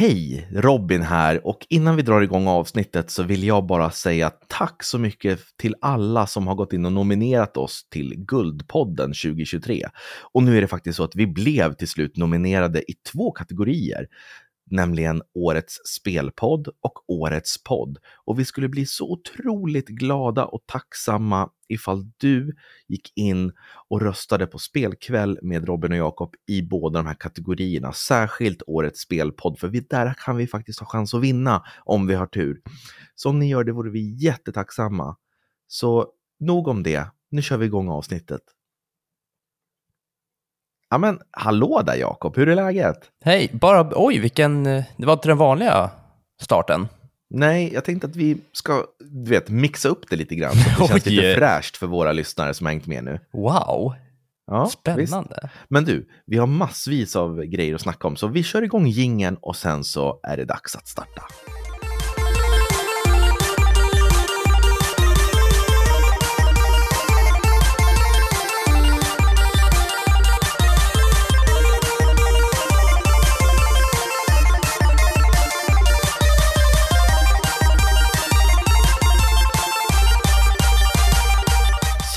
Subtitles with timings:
[0.00, 4.84] Hej, Robin här och innan vi drar igång avsnittet så vill jag bara säga tack
[4.84, 9.88] så mycket till alla som har gått in och nominerat oss till Guldpodden 2023.
[10.32, 14.06] Och nu är det faktiskt så att vi blev till slut nominerade i två kategorier
[14.70, 17.98] nämligen Årets spelpodd och Årets podd.
[18.24, 22.56] Och vi skulle bli så otroligt glada och tacksamma ifall du
[22.88, 23.52] gick in
[23.88, 27.92] och röstade på spelkväll med Robin och Jakob i båda de här kategorierna.
[27.92, 32.14] Särskilt Årets spelpodd, för vi, där kan vi faktiskt ha chans att vinna om vi
[32.14, 32.60] har tur.
[33.14, 35.16] Så om ni gör det vore vi jättetacksamma.
[35.66, 36.06] Så
[36.40, 37.06] nog om det.
[37.30, 38.42] Nu kör vi igång avsnittet.
[40.90, 42.98] Ja men hallå där Jakob, hur är läget?
[43.24, 45.90] Hej, bara oj vilken, det var inte den vanliga
[46.42, 46.88] starten.
[47.30, 50.52] Nej, jag tänkte att vi ska, du vet, mixa upp det lite grann.
[50.52, 53.20] Så att det känns lite fräscht för våra lyssnare som har hängt med nu.
[53.32, 53.94] Wow,
[54.46, 55.38] ja, spännande.
[55.42, 55.54] Visst.
[55.68, 59.36] Men du, vi har massvis av grejer att snacka om, så vi kör igång gingen
[59.36, 61.22] och sen så är det dags att starta.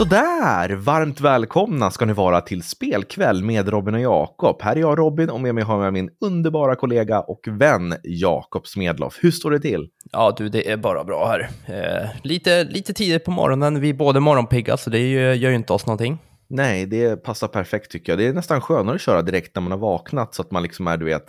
[0.02, 4.62] Sådär, varmt välkomna ska ni vara till spelkväll med Robin och Jakob.
[4.62, 8.68] Här är jag Robin och med mig har jag min underbara kollega och vän Jakob
[8.68, 9.20] Smedloff.
[9.22, 9.90] Hur står det till?
[10.12, 11.50] Ja du, det är bara bra här.
[11.66, 15.74] Eh, lite, lite tidigt på morgonen, vi är både morgonpigga så det gör ju inte
[15.74, 16.18] oss någonting.
[16.50, 18.20] Nej, det passar perfekt tycker jag.
[18.20, 20.88] Det är nästan skönare att köra direkt när man har vaknat så att man liksom
[20.88, 21.26] är, du vet,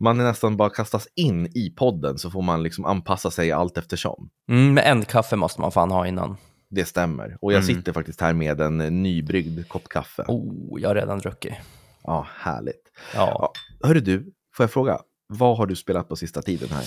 [0.00, 3.78] man är nästan bara kastas in i podden så får man liksom anpassa sig allt
[3.78, 4.28] eftersom.
[4.50, 6.36] Mm, med en kaffe måste man fan ha innan.
[6.70, 7.38] Det stämmer.
[7.40, 7.76] Och jag mm.
[7.76, 10.24] sitter faktiskt här med en nybryggd kopp kaffe.
[10.28, 11.54] Oh, jag har redan druckit.
[12.02, 12.82] Ja, härligt.
[13.14, 13.36] Ja.
[13.38, 13.52] ja.
[13.88, 16.84] Hörru du, får jag fråga, vad har du spelat på sista tiden här?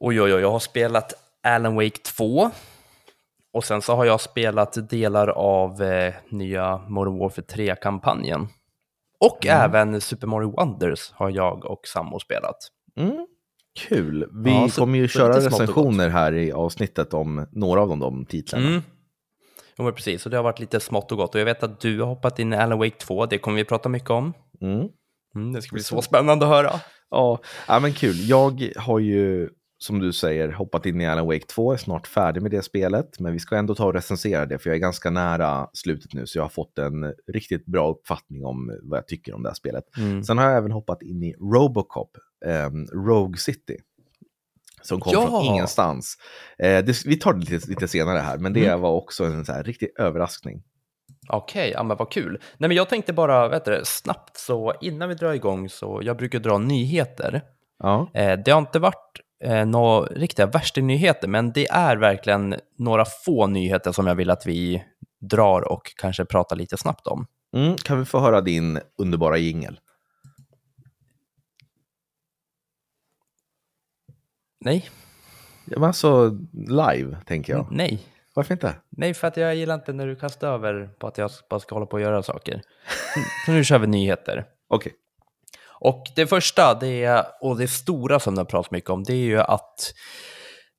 [0.00, 2.50] Oj, oj, oj, jag har spelat Alan Wake 2.
[3.52, 8.48] Och sen så har jag spelat delar av eh, nya Modern Warfare 3-kampanjen.
[9.20, 9.60] Och mm.
[9.60, 12.56] även Super Mario Wonders har jag och Sammo spelat.
[12.96, 13.26] Mm.
[13.88, 14.28] Kul.
[14.44, 18.68] Vi ja, kommer ju köra recensioner här i avsnittet om några av de, de titlarna.
[18.68, 18.82] Mm.
[19.78, 20.24] Jo, men precis.
[20.24, 21.34] Och det har varit lite smått och gott.
[21.34, 23.26] Och jag vet att du har hoppat in i Alan Wake 2.
[23.26, 24.32] Det kommer vi prata mycket om.
[24.60, 24.88] Mm.
[25.34, 26.70] Mm, det ska bli så spännande att höra.
[27.10, 28.28] Ja, ja, men kul.
[28.28, 31.72] Jag har ju, som du säger, hoppat in i Alan Wake 2.
[31.72, 33.20] är snart färdig med det spelet.
[33.20, 36.26] Men vi ska ändå ta och recensera det, för jag är ganska nära slutet nu.
[36.26, 39.54] Så jag har fått en riktigt bra uppfattning om vad jag tycker om det här
[39.54, 39.84] spelet.
[39.98, 40.24] Mm.
[40.24, 42.10] Sen har jag även hoppat in i Robocop,
[42.46, 42.70] eh,
[43.06, 43.76] Rogue City
[44.82, 45.26] som kom ja.
[45.26, 46.16] från ingenstans.
[46.58, 48.80] Eh, det, vi tar det lite, lite, senare här, men det mm.
[48.80, 50.62] var också en så här riktig överraskning.
[51.28, 52.38] Okej, okay, ja men vad kul.
[52.58, 56.16] Nej men jag tänkte bara, vet du, snabbt så innan vi drar igång så, jag
[56.16, 57.42] brukar dra nyheter.
[57.78, 58.10] Ja.
[58.14, 63.46] Eh, det har inte varit eh, några riktiga värstingnyheter, men det är verkligen några få
[63.46, 64.84] nyheter som jag vill att vi
[65.20, 67.26] drar och kanske pratar lite snabbt om.
[67.56, 69.80] Mm, kan vi få höra din underbara jingel?
[74.68, 74.90] Nej.
[75.64, 77.66] Men alltså live, tänker jag.
[77.70, 78.06] Nej.
[78.34, 78.74] Varför inte?
[78.90, 81.74] Nej, för att jag gillar inte när du kastar över på att jag bara ska
[81.74, 82.62] hålla på och göra saker.
[83.46, 84.44] Så nu kör vi nyheter.
[84.68, 84.92] Okej.
[84.92, 84.92] Okay.
[85.80, 89.12] Och det första, det är, och det stora som det har pratats mycket om, det
[89.12, 89.94] är ju att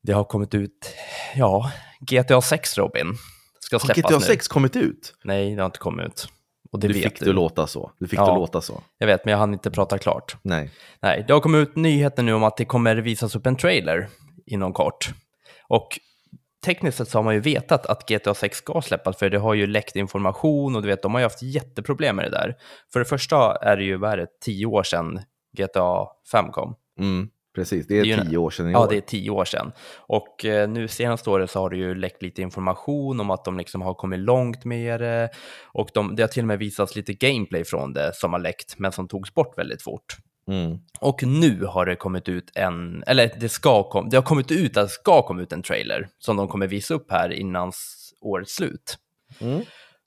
[0.04, 0.96] det har kommit ut,
[1.36, 3.14] ja, GTA 6 Robin.
[3.60, 4.54] Ska släppas har GTA 6 nu.
[4.54, 5.14] kommit ut?
[5.24, 6.28] Nej, det har inte kommit ut.
[6.72, 7.26] Och det du fick du.
[7.26, 7.92] det låta så.
[8.00, 8.84] Du fick ja, det låta så.
[8.98, 10.38] Jag vet, men jag hann inte prata klart.
[10.42, 10.72] Nej.
[11.02, 14.08] Nej, det har kommit ut nyheter nu om att det kommer visas upp en trailer
[14.46, 15.10] inom kort.
[15.68, 16.00] Och
[16.66, 19.54] tekniskt sett så har man ju vetat att GTA 6 ska släppas, för det har
[19.54, 22.56] ju läckt information och du vet, de har ju haft jätteproblem med det där.
[22.94, 25.20] För det första är det ju, vad är det, tio år sedan
[25.58, 26.76] GTA 5 kom.
[27.00, 27.30] Mm.
[27.56, 28.90] Precis, det är, det är tio år sedan i Ja, år.
[28.90, 29.72] det är tio år sedan.
[29.98, 33.58] Och eh, nu senaste året så har det ju läckt lite information om att de
[33.58, 35.30] liksom har kommit långt med det.
[35.66, 38.80] Och de, det har till och med visats lite gameplay från det som har läckt,
[38.80, 40.18] men som togs bort väldigt fort.
[40.48, 40.78] Mm.
[41.00, 44.78] Och nu har det kommit ut en, eller det ska kom, det har kommit ut
[44.78, 47.72] att det ska komma ut en trailer som de kommer visa upp här innan
[48.22, 48.98] årets slut.
[49.42, 49.62] Mm.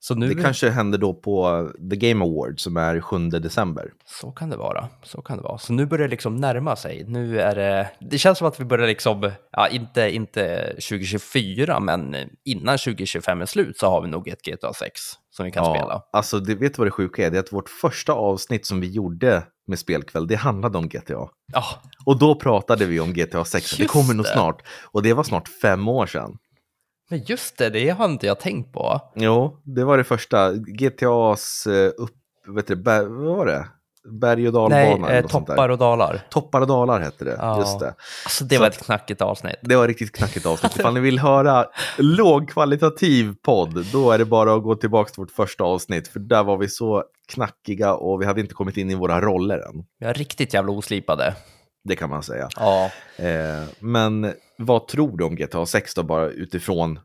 [0.05, 0.35] Så nu...
[0.35, 3.93] Det kanske händer då på The Game Award som är 7 december.
[4.05, 4.89] Så kan det vara.
[5.03, 5.59] Så kan det vara.
[5.59, 7.05] Så nu börjar det liksom närma sig.
[7.07, 12.17] Nu är det, det känns som att vi börjar liksom, ja inte, inte 2024, men
[12.45, 15.01] innan 2025 är slut så har vi nog ett GTA 6
[15.31, 16.03] som vi kan ja, spela.
[16.13, 17.31] Alltså, det, vet du vad det sjuka är?
[17.31, 21.29] Det är att vårt första avsnitt som vi gjorde med spelkväll, det handlade om GTA.
[21.53, 21.65] Ja.
[22.05, 24.63] Och då pratade vi om GTA 6, Just det kommer nog snart.
[24.85, 26.39] Och det var snart fem år sedan.
[27.13, 29.01] Men just det, det har inte jag tänkt på.
[29.15, 30.53] Jo, det var det första.
[30.53, 32.15] GTAs uh, upp,
[32.49, 33.67] vet du, vad var det?
[34.21, 35.07] berg och dalbana.
[35.07, 36.27] Nej, eh, toppar och dalar.
[36.31, 37.59] Toppar och dalar hette det, Ja.
[37.59, 37.95] just det.
[38.25, 39.57] Alltså det Så var ett knackigt avsnitt.
[39.63, 40.77] Det var riktigt knackigt avsnitt.
[40.79, 41.67] Ifall ni vill höra
[41.99, 46.09] lågkvalitativ podd, då är det bara att gå tillbaka till vårt första avsnitt.
[46.09, 49.59] För där var vi så knackiga och vi hade inte kommit in i våra roller
[49.59, 49.85] än.
[49.99, 51.35] Vi är riktigt jävla oslipade.
[51.85, 52.49] Det kan man säga.
[52.57, 52.91] Ja.
[53.17, 57.01] Eh, men vad tror du om GTA 6 då, bara utifrån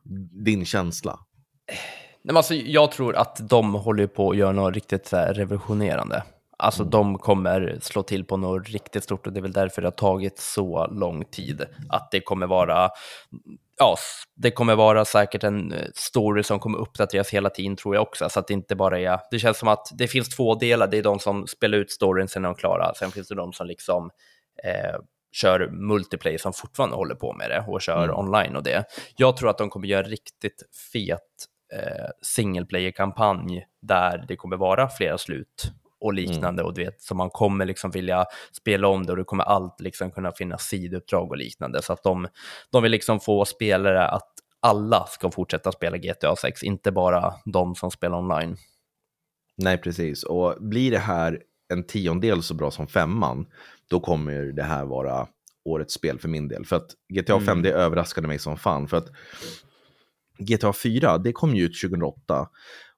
[0.45, 1.19] din känsla?
[1.67, 5.33] Nej, men alltså, jag tror att de håller på att göra något riktigt så här,
[5.33, 6.23] revolutionerande.
[6.59, 9.87] Alltså de kommer slå till på något riktigt stort och det är väl därför det
[9.87, 11.65] har tagit så lång tid.
[11.89, 12.89] Att det kommer vara,
[13.77, 13.95] ja,
[14.35, 18.29] det kommer vara säkert en eh, story som kommer uppdateras hela tiden tror jag också.
[18.29, 20.87] Så att det inte bara är, det känns som att det finns två delar.
[20.87, 22.93] Det är de som spelar ut storyn, sen är de klara.
[22.93, 24.09] Sen finns det de som liksom
[24.63, 24.99] eh,
[25.31, 28.15] kör multiplayer som fortfarande håller på med det och kör Mm.
[28.15, 28.85] online och det.
[29.17, 30.63] Jag tror att de kommer göra riktigt
[30.93, 31.21] fet
[31.73, 37.15] eh, single player-kampanj där det kommer vara flera slut och liknande och du vet, så
[37.15, 41.31] man kommer liksom vilja spela om det och det kommer allt liksom kunna finnas sidouppdrag
[41.31, 42.27] och liknande så att de,
[42.71, 47.75] de vill liksom få spelare att alla ska fortsätta spela GTA 6, inte bara de
[47.75, 48.57] som spelar online.
[49.57, 50.23] Nej, precis.
[50.23, 51.41] Och blir det här
[51.73, 53.45] en tiondel så bra som femman,
[53.89, 55.27] då kommer det här vara
[55.65, 56.65] årets spel för min del.
[56.65, 57.61] För att GTA 5, Mm.
[57.63, 58.87] det överraskade mig som fan.
[58.87, 59.07] För att
[60.39, 62.49] GTA 4, det kom ju ut 2008.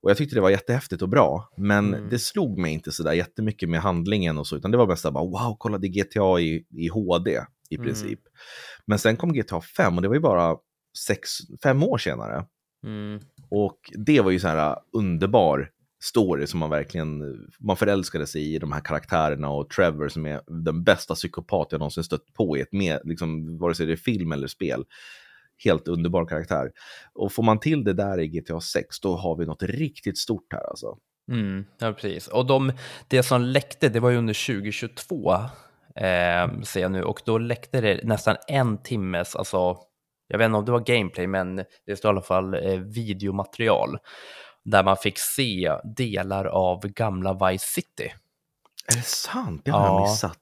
[0.02, 1.50] Och jag tyckte det var jättehäftigt och bra.
[1.58, 2.10] Men Mm.
[2.10, 4.56] det slog mig inte sådär jättemycket med handlingen och så.
[4.56, 7.32] Utan det var mest bara, wow, kolla det är GTA i, i HD
[7.70, 7.86] i Mm.
[7.88, 8.20] princip.
[8.86, 10.56] Men sen kom GTA 5 och det var ju bara
[11.08, 11.30] sex,
[11.64, 12.46] fem år senare.
[12.86, 13.20] Mm.
[13.50, 15.70] Och det var ju så här uh, underbar
[16.00, 17.22] story som man verkligen,
[17.60, 21.80] man förälskade sig i de här karaktärerna och Trevor som är den bästa psykopat jag
[21.80, 24.86] någonsin stött på i ett med, liksom, vare sig det är film eller spel.
[25.64, 26.72] Helt underbar karaktär.
[27.14, 30.54] Och får man till det där i GTA 6, då har vi något riktigt stort
[30.54, 30.98] här alltså.
[31.32, 32.28] Mm, ja, precis.
[32.28, 32.72] Och de,
[33.08, 35.34] det som läckte, det var ju under 2022,
[35.96, 39.78] eh, ser jag nu, och då läckte det nästan en timmes, alltså,
[40.28, 41.56] jag vet inte om det var gameplay, men
[41.86, 43.98] det står i alla fall eh, videomaterial,
[44.72, 48.14] där man fick se delar av gamla Vice City.
[48.92, 49.62] Är det sant?
[49.66, 50.02] Det har jag Ja.
[50.02, 50.40] missat.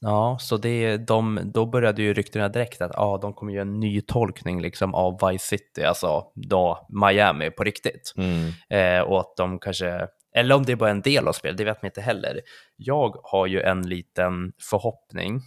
[0.00, 3.80] Ja, så det, de, då började ju ryktena direkt att ah, de kommer göra en
[3.80, 8.12] ny tolkning liksom, av Vice City, alltså då Miami på riktigt.
[8.16, 8.50] Mm.
[8.70, 11.64] Eh, och att de kanske, eller om det är bara en del av spelet, det
[11.64, 12.40] vet man inte heller.
[12.76, 15.40] Jag har ju en liten förhoppning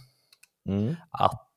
[0.68, 0.96] Mm.
[1.10, 1.48] att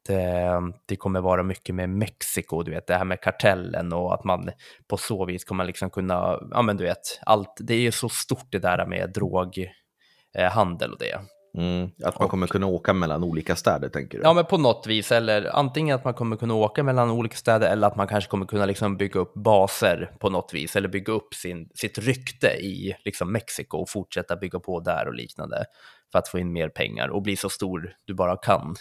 [0.85, 4.49] det kommer vara mycket med Mexiko, du vet, det här med kartellen och att man
[4.87, 8.09] på så vis kommer liksom kunna, ja men du vet, allt, det är ju så
[8.09, 11.19] stort det där med droghandel eh, och det.
[11.57, 11.89] Mm.
[12.03, 14.23] Att man kommer kunna åka mellan olika städer, tänker du?
[14.23, 17.69] Ja, men på något vis, eller antingen att man kommer kunna åka mellan olika städer
[17.69, 21.13] eller att man kanske kommer kunna liksom bygga upp baser på något vis eller bygga
[21.13, 25.65] upp sin, sitt rykte i liksom Mexiko och fortsätta bygga på där och liknande
[26.11, 28.75] för att få in mer pengar och bli så stor du bara kan.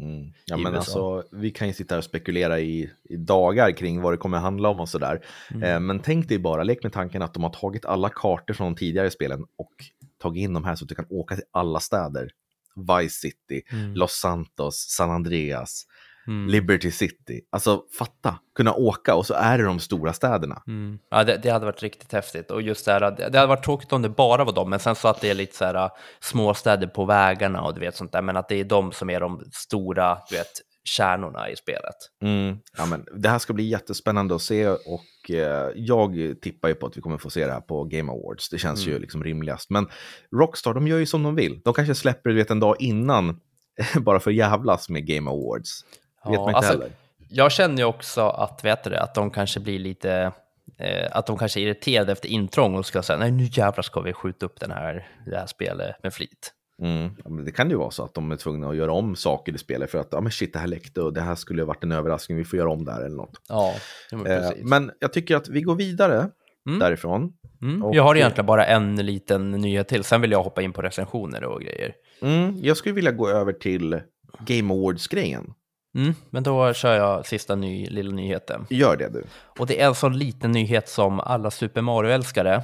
[0.00, 0.32] Mm.
[0.44, 4.12] Ja, men alltså, vi kan ju sitta här och spekulera i, i dagar kring vad
[4.12, 5.24] det kommer handla om och sådär.
[5.50, 5.62] Mm.
[5.62, 8.72] Eh, men tänk dig bara, lek med tanken att de har tagit alla kartor från
[8.72, 9.72] de tidigare spelen och
[10.18, 12.30] tagit in de här så att du kan åka till alla städer.
[12.76, 13.94] Vice City, Mm.
[13.94, 15.86] Los Santos, San Andreas,
[16.30, 16.48] Mm.
[16.48, 17.40] Liberty City.
[17.50, 20.62] Alltså fatta, kunna åka och så är det de stora städerna.
[20.66, 20.98] Mm.
[21.10, 22.50] Ja, det, det hade varit riktigt häftigt.
[22.50, 24.78] Och just det här, det det hade varit tråkigt om det bara var dem, men
[24.78, 25.90] sen så att det är lite så här äh,
[26.20, 29.20] småstäder på vägarna och du vet sånt där, men att det är de som är
[29.20, 30.50] de stora, du vet,
[30.84, 31.96] kärnorna i spelet.
[32.22, 32.56] Mm.
[32.76, 36.86] Ja, men det här ska bli jättespännande att se och eh, jag tippar ju på
[36.86, 38.48] att vi kommer få se det här på Game Awards.
[38.48, 39.02] Det känns ju Mm.
[39.02, 39.70] liksom rimligast.
[39.70, 39.88] Men
[40.36, 41.60] Rockstar, de gör ju som de vill.
[41.64, 43.40] De kanske släpper det en dag innan,
[44.00, 45.84] bara för att jävlas med Game Awards.
[46.24, 46.90] Det vet man inte alltså, heller.
[47.28, 50.32] Jag känner ju också att, vet du att de kanske blir lite,
[50.78, 54.00] eh, att de kanske är irriterade efter intrång och ska säga, nej nu jävlar ska
[54.00, 56.52] vi skjuta upp den här, det här spelet med flit.
[56.82, 57.16] Mm.
[57.24, 59.58] Ja, det kan ju vara så att de är tvungna att göra om saker i
[59.58, 61.84] spelet för att ja, men shit, det här läckte och det här skulle ha varit
[61.84, 63.40] en överraskning, vi får göra om det här eller något.
[63.48, 63.74] Ja,
[64.10, 66.28] ja, men Eh, men jag tycker att vi går vidare
[66.66, 66.78] Mm.
[66.78, 67.32] därifrån.
[67.62, 67.84] Mm.
[67.84, 70.82] och- Jag har egentligen bara en liten nyhet till, sen vill jag hoppa in på
[70.82, 71.92] recensioner och grejer.
[72.22, 72.58] Mm.
[72.62, 74.00] Jag skulle vilja gå över till
[74.46, 75.54] Game Awards-grejen.
[75.94, 78.66] Mm, men då kör jag sista ny, lilla nyheten.
[78.70, 79.24] Gör det du.
[79.58, 82.62] Och det är en sån liten nyhet som alla Super Mario-älskare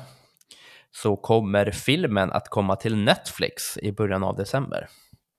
[1.03, 4.89] så kommer filmen att komma till Netflix i början av december.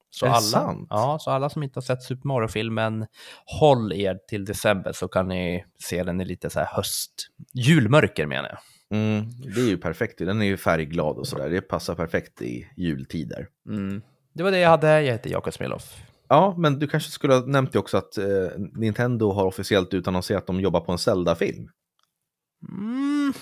[0.10, 0.88] Så Är det alla, sant?
[0.90, 3.06] Ja, så alla som inte har sett Super Mario-filmen,
[3.46, 8.26] håll er till december så kan ni se den i lite så här höst, julmörker
[8.26, 8.60] menar jag.
[9.00, 10.18] Mm, det är ju perfekt.
[10.18, 11.50] Den är ju färgglad och sådär.
[11.50, 13.48] Det passar perfekt i jultider.
[13.70, 14.02] Mm.
[14.34, 16.07] Det var det jag hade, jag heter Jakob Smeloff.
[16.30, 18.26] Ja, men du kanske skulle ha nämnt det också att eh,
[18.58, 21.70] Nintendo har officiellt utannonserat att de jobbar på en Zelda-film.
[22.70, 23.34] Mm.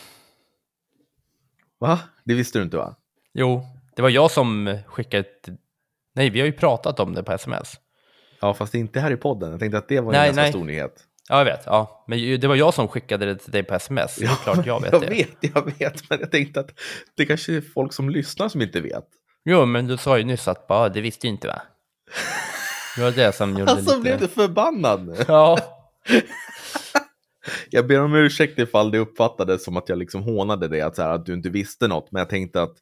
[1.80, 2.00] Va?
[2.26, 2.96] Det visste du inte va?
[3.34, 3.66] Jo,
[3.96, 5.50] Det var jag som skickade ett...
[6.16, 7.74] Nej, vi har ju pratat om det på sms.
[8.42, 9.52] Ja, fast inte här i podden.
[9.52, 10.52] Jag tänkte att det var en Nej, ganska nej.
[10.52, 11.04] stor nyhet.
[11.30, 11.62] Ja, jag vet.
[11.66, 12.06] Ja.
[12.08, 14.16] Men det var jag som skickade det till dig på sms.
[14.16, 15.10] så Det är klart jag vet jag det.
[15.10, 16.72] vet, jag vet, men jag tänkte att
[17.16, 19.06] det kanske är folk som lyssnar som inte vet.
[19.46, 21.62] Jo, men du sa ju nyss att bara, det visste ju inte va?
[22.96, 24.02] Det var det som gjorde Alltså lite...
[24.02, 25.16] blev du förbannad nu?
[25.28, 25.58] Ja.
[27.70, 31.02] Jag ber om ursäkt ifall det uppfattades som att jag liksom hånade dig, att, så
[31.02, 32.12] här, att du inte visste något.
[32.12, 32.76] Men jag tänkte att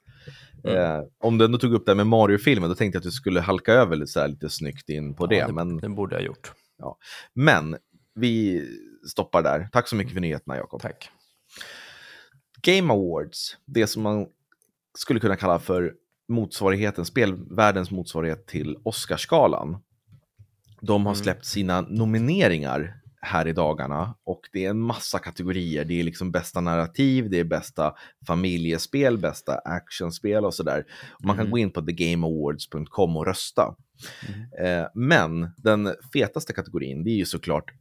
[0.64, 3.12] eh, om du ändå tog upp det här med Mario-filmen, då tänkte jag att du
[3.12, 5.36] skulle halka över lite, så här, lite snyggt in på det.
[5.36, 6.52] ja, det, Men, det borde jag ha gjort.
[7.34, 7.78] men
[8.16, 8.64] vi
[9.10, 9.70] stoppar där.
[9.72, 10.82] Tack så mycket för nyheterna, Jakob.
[10.82, 11.10] Tack.
[12.62, 14.28] Game Awards, det som man
[14.98, 15.94] skulle kunna kalla för
[16.28, 19.78] motsvarigheten, spelvärldens motsvarighet till Oscarsgalan.
[20.88, 21.24] De har Mm.
[21.24, 25.86] släppt sina nomineringar här i dagarna och det är en massa kategorier.
[25.86, 27.96] Det är liksom bästa narrativ, det är bästa
[28.28, 30.86] familjespel, bästa actionspel och sådär.
[31.20, 31.52] Man kan Mm.
[31.52, 33.76] gå in på thegameawards.com och rösta.
[34.28, 34.82] Mm.
[34.82, 37.72] Eh, men den fetaste kategorin, det är ju såklart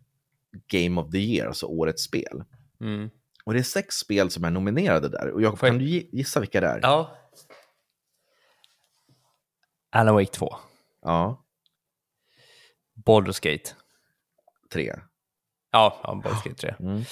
[0.66, 2.44] Game of the Year, alltså årets spel.
[2.80, 3.10] Mm.
[3.44, 5.30] Och det är sex spel som är nominerade där.
[5.30, 6.78] Och jag- kan du gi- gissa vilka det är?
[6.82, 7.16] Ja.
[9.90, 10.54] Alan Wake 2.
[11.02, 11.41] Ja,
[13.04, 13.74] Baldur's Gate.
[14.70, 14.82] tre.
[15.70, 16.74] Ja, ja Baldur's Gate 3.
[16.80, 17.04] Mm.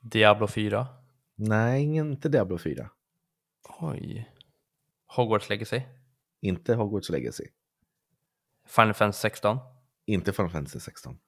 [0.00, 0.86] Diablo 4.
[1.34, 2.90] Nej, inte Diablo 4.
[3.80, 4.30] Oj.
[5.06, 5.82] Hogwarts Legacy.
[6.40, 7.44] Inte Hogwarts Legacy.
[8.66, 9.58] Final Fantasy 16.
[10.06, 11.18] Inte Final Fantasy 16.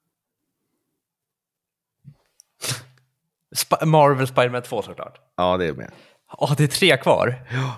[3.55, 5.19] Sp- Marvel Spider-Man 2 såklart.
[5.35, 5.91] Ja, det är med.
[6.39, 7.47] Ja, det är tre kvar.
[7.51, 7.75] Ja.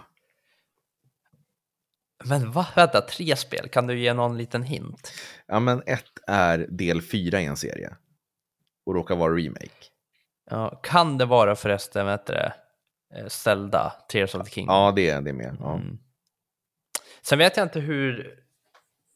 [2.25, 2.67] Men va?
[2.75, 3.69] Vänta, tre spel?
[3.69, 5.11] Kan du ge någon liten hint?
[5.47, 7.95] ja, men ett är del fyra i en serie.
[8.85, 9.69] Och råkar vara remake.
[10.49, 12.53] Ja, kan det vara förresten, vad heter det,
[13.15, 14.75] Eh, Zelda, Tears of the Kingdom?
[14.75, 15.57] Ja, det är det är med.
[15.59, 15.73] Ja.
[15.75, 15.97] Mm.
[17.21, 18.39] Sen vet jag inte hur...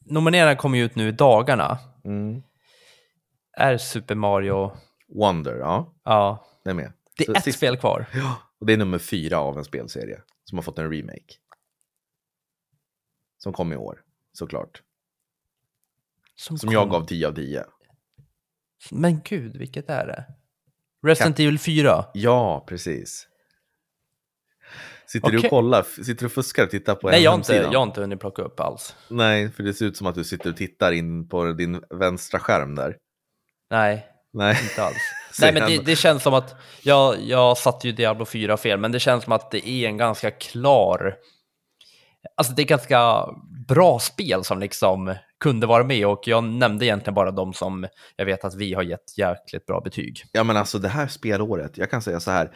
[0.04, 1.78] Nomineringarna kommer ju ut nu i dagarna.
[2.04, 2.42] Mm.
[3.56, 4.76] Är Super Mario...
[5.14, 6.92] Wonder, ja, Ja, det är med.
[7.16, 8.06] det Så är ett sist- spel kvar.
[8.14, 11.34] Ja, och det är nummer fyra av en spelserie som har fått en remake.
[13.38, 14.02] Som kom i år,
[14.32, 14.82] såklart.
[16.34, 17.64] Som kom- jag gav 10 av 10.
[18.90, 20.24] Men gud, vilket är det?
[21.06, 22.04] Resident Evil 4.
[22.14, 23.28] Ja, precis.
[25.06, 25.82] Sitter du och kollar?
[25.82, 27.72] Sitter du och fuskar och tittar på Nej, jag har, inte, hemsida?
[27.72, 28.96] jag har inte hunnit plocka upp alls.
[29.08, 32.40] Nej, för det ser ut som att du sitter och tittar in på din vänstra
[32.40, 32.96] skärm där.
[33.70, 34.96] Nej, Nej, inte alls.
[35.40, 38.92] Nej, men det, det känns som att, jag, jag satte ju Diablo 4 fel, men
[38.92, 41.16] det känns som att det är en ganska klar,
[42.36, 43.26] alltså det är ganska
[43.68, 48.26] bra spel som liksom kunde vara med och jag nämnde egentligen bara de som jag
[48.26, 50.22] vet att vi har gett jäkligt bra betyg.
[50.32, 52.50] ja men alltså det här spelåret, jag kan säga så här.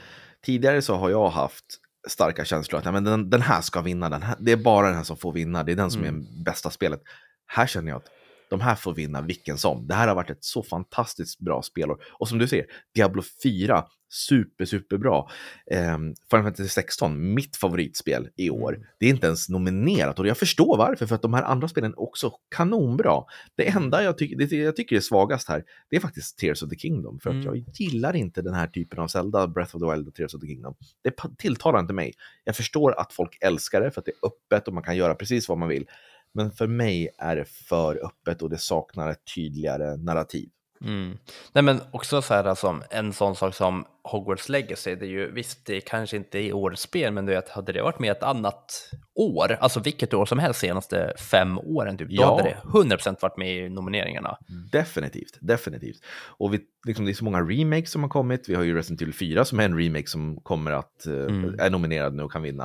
[0.45, 1.65] Tidigare så har jag haft
[2.09, 4.87] starka känslor att ja, men den, den här ska vinna, den här, det är bara
[4.87, 6.21] den här som får vinna, det är den som Mm.
[6.21, 7.01] är bästa spelet.
[7.47, 8.07] Här känner jag att
[8.53, 9.87] de här får vinna vilken som.
[9.87, 12.03] Det här har varit ett så fantastiskt bra spelår.
[12.13, 15.25] Och som du ser, Diablo 4, super, superbra.
[15.71, 15.99] Eh,
[16.31, 18.75] Final Fantasy 16, mitt favoritspel i år.
[18.75, 18.87] Mm.
[18.99, 21.91] Det är inte ens nominerat och jag förstår varför, för att de här andra spelen
[21.93, 23.25] är också kanonbra.
[23.57, 26.71] Det enda jag, tycker det jag tycker är svagast här, det är faktiskt Tears of
[26.71, 27.21] the Kingdom.
[27.21, 27.47] För att Mm.
[27.47, 30.41] jag gillar inte den här typen av Zelda, Breath of the Wild och Tears of
[30.41, 30.75] the Kingdom.
[31.03, 32.13] Det tilltalar inte mig.
[32.45, 35.15] Jag förstår att folk älskar det för att det är öppet och man kan göra
[35.15, 35.87] precis vad man vill.
[36.35, 40.49] Men för mig är det för öppet och det saknar ett tydligare narrativ.
[40.81, 41.19] Mm.
[41.53, 45.31] Nej men också så här alltså, en sån sak som Hogwarts Legacy, det är ju
[45.33, 48.23] visst det kanske inte är årets spel, men du vet, hade det varit med ett
[48.23, 52.37] annat år, alltså vilket år som helst senaste fem åren, typ, då Ja.
[52.37, 54.37] hade det 100% varit med i nomineringarna.
[54.73, 56.05] Definitivt, definitivt.
[56.39, 58.49] Och vi, liksom, det är så många remakes som har kommit.
[58.49, 61.61] Vi har ju Resident Evil 4 som är en remake som kommer att, eh, Mm.
[61.61, 62.65] är nominerad nu och kan vinna.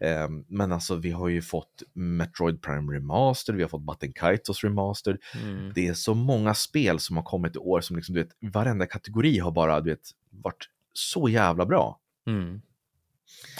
[0.00, 4.64] Eh, men alltså vi har ju fått Metroid Prime Remastered, vi har fått Button Kaitos
[4.64, 5.18] Remastered.
[5.42, 5.72] Mm.
[5.74, 8.86] Det är så många spel som har kommit i år som liksom, du vet, varenda
[8.86, 10.10] kategori har bara, du vet,
[10.42, 12.00] varit så jävla bra.
[12.26, 12.62] Mm.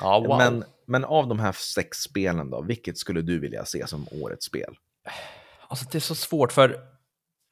[0.01, 0.39] Ja, wow.
[0.39, 4.47] Men, men av de här sex spelen då, vilket skulle du vilja se som årets
[4.47, 4.75] spel?
[5.69, 6.81] Alltså det är så svårt för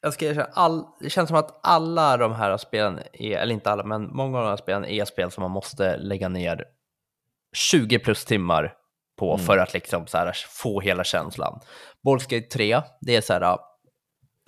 [0.01, 3.71] jag ska erkänna, all, det känns som att alla de här spelen, är, eller inte
[3.71, 6.65] alla, men många av de här spelen är spel som man måste lägga ner
[7.55, 8.73] 20 plus timmar
[9.15, 9.45] på Mm.
[9.45, 11.59] för att liksom så här, få hela känslan.
[12.05, 13.57] Baldur's Gate 3, det är så här,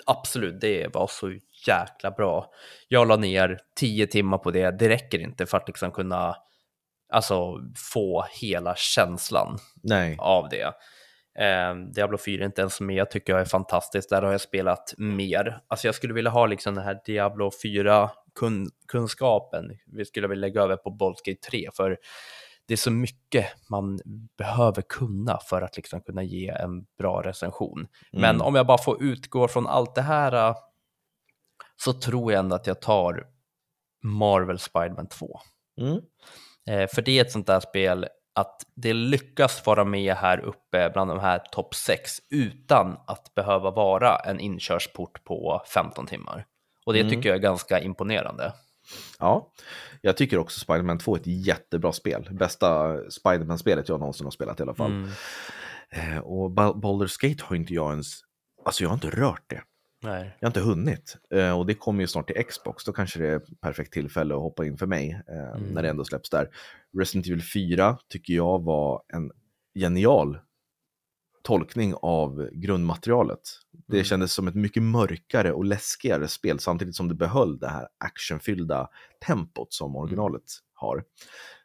[0.06, 2.52] absolut, det var så jäkla bra.
[2.88, 6.36] Jag la ner 10 timmar på det, det räcker inte för att liksom kunna
[7.14, 7.54] alltså,
[7.94, 10.16] få hela känslan Nej.
[10.20, 10.74] av det.
[11.40, 14.10] Eh, Diablo 4 är inte ens med, jag tycker jag är fantastiskt.
[14.10, 15.60] Där har jag spelat mer.
[15.68, 19.72] Alltså jag skulle vilja ha liksom den här Diablo 4-kunskapen.
[19.88, 21.98] Vi skulle vilja lägga över på Baldur's Gate 3, för
[22.68, 24.00] det är så mycket man
[24.38, 27.88] behöver kunna för att liksom kunna ge en bra recension.
[28.12, 28.42] Men Mm.
[28.42, 30.56] om jag bara får utgå från allt det här
[31.84, 33.24] så tror jag ändå att jag tar
[34.04, 35.40] Marvel Spiderman 2.
[35.82, 36.00] Mm.
[36.70, 40.90] Eh, för det är ett sånt där spel att det lyckas vara med här uppe
[40.94, 46.46] bland de här topp 6 utan att behöva vara en inkörsport på 15 timmar.
[46.86, 47.12] Och det Mm.
[47.12, 48.54] tycker jag är ganska imponerande.
[49.20, 49.52] Ja,
[50.02, 52.28] jag tycker också Spider-Man 2 är ett jättebra spel.
[52.32, 54.92] Bästa Spider-Man-spelet jag någonsin har spelat i alla fall.
[54.92, 55.10] Mm.
[55.90, 58.20] Eh, och Bal- Baldur's Gate har inte jag ens,
[58.66, 59.62] alltså jag har inte rört det.
[60.04, 60.38] Nej.
[60.40, 61.18] Jag har inte hunnit.
[61.34, 64.42] Eh, och det kommer ju snart till Xbox, då kanske det är perfekt tillfälle att
[64.42, 65.64] hoppa in för mig eh, Mm.
[65.74, 66.50] när det ändå släpps där.
[66.98, 69.32] Resident Evil 4 tycker jag var en
[69.80, 70.40] genial
[71.44, 73.40] tolkning av grundmaterialet.
[73.88, 74.04] Det Mm.
[74.06, 78.90] kändes som ett mycket mörkare och läskigare spel samtidigt som det behöll det här actionfyllda
[79.28, 81.04] tempot som originalet har.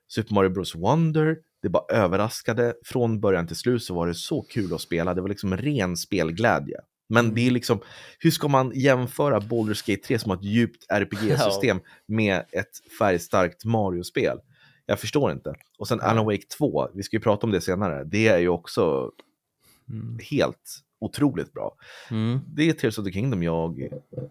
[0.08, 2.74] Super Mario Bros Wonder, det bara överraskade.
[2.84, 5.14] Från början till slut så var det så kul att spela.
[5.14, 6.80] Det var liksom ren spelglädje.
[7.12, 7.34] Men Mm.
[7.34, 7.80] det är liksom,
[8.18, 13.64] hur ska man jämföra Baldur's Gate 3 som har ett djupt RPG-system med ett färgstarkt
[13.64, 14.38] Mario-spel?
[14.86, 15.54] Jag förstår inte.
[15.78, 18.48] Och sen Alan Wake 2, vi ska ju prata om det senare, det är ju
[18.48, 19.10] också
[19.90, 20.18] Mm.
[20.30, 21.76] helt otroligt bra.
[22.10, 22.38] Mm.
[22.46, 23.88] Det är Tears of the Kingdom jag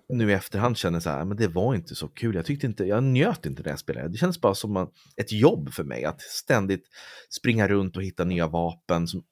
[0.09, 2.35] nu i efterhand känner så här, men det var inte så kul.
[2.35, 4.07] Jag tyckte inte, jag njöt inte när jag spelade.
[4.07, 6.83] Det känns bara som ett jobb för mig att ständigt
[7.29, 9.23] springa runt och hitta nya vapen som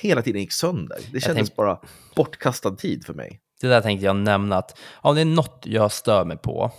[0.00, 0.98] hela tiden gick sönder.
[1.12, 1.80] Det kändes tänk- bara
[2.16, 3.40] bortkastad tid för mig.
[3.60, 6.72] Det där tänkte jag nämna att om det är något jag stör mig på,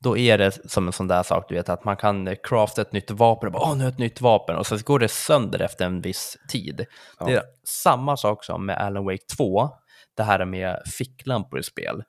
[0.00, 2.82] då är det som en sån där sak, du vet, att man kan eh, crafta
[2.82, 5.08] ett nytt vapen och bara, åh, nu är ett nytt vapen, och så går det
[5.08, 6.86] sönder efter en viss tid.
[7.18, 7.26] Ja.
[7.26, 9.70] Det är samma sak som med Alan Wake 2,
[10.16, 12.02] det här med ficklampor i spel.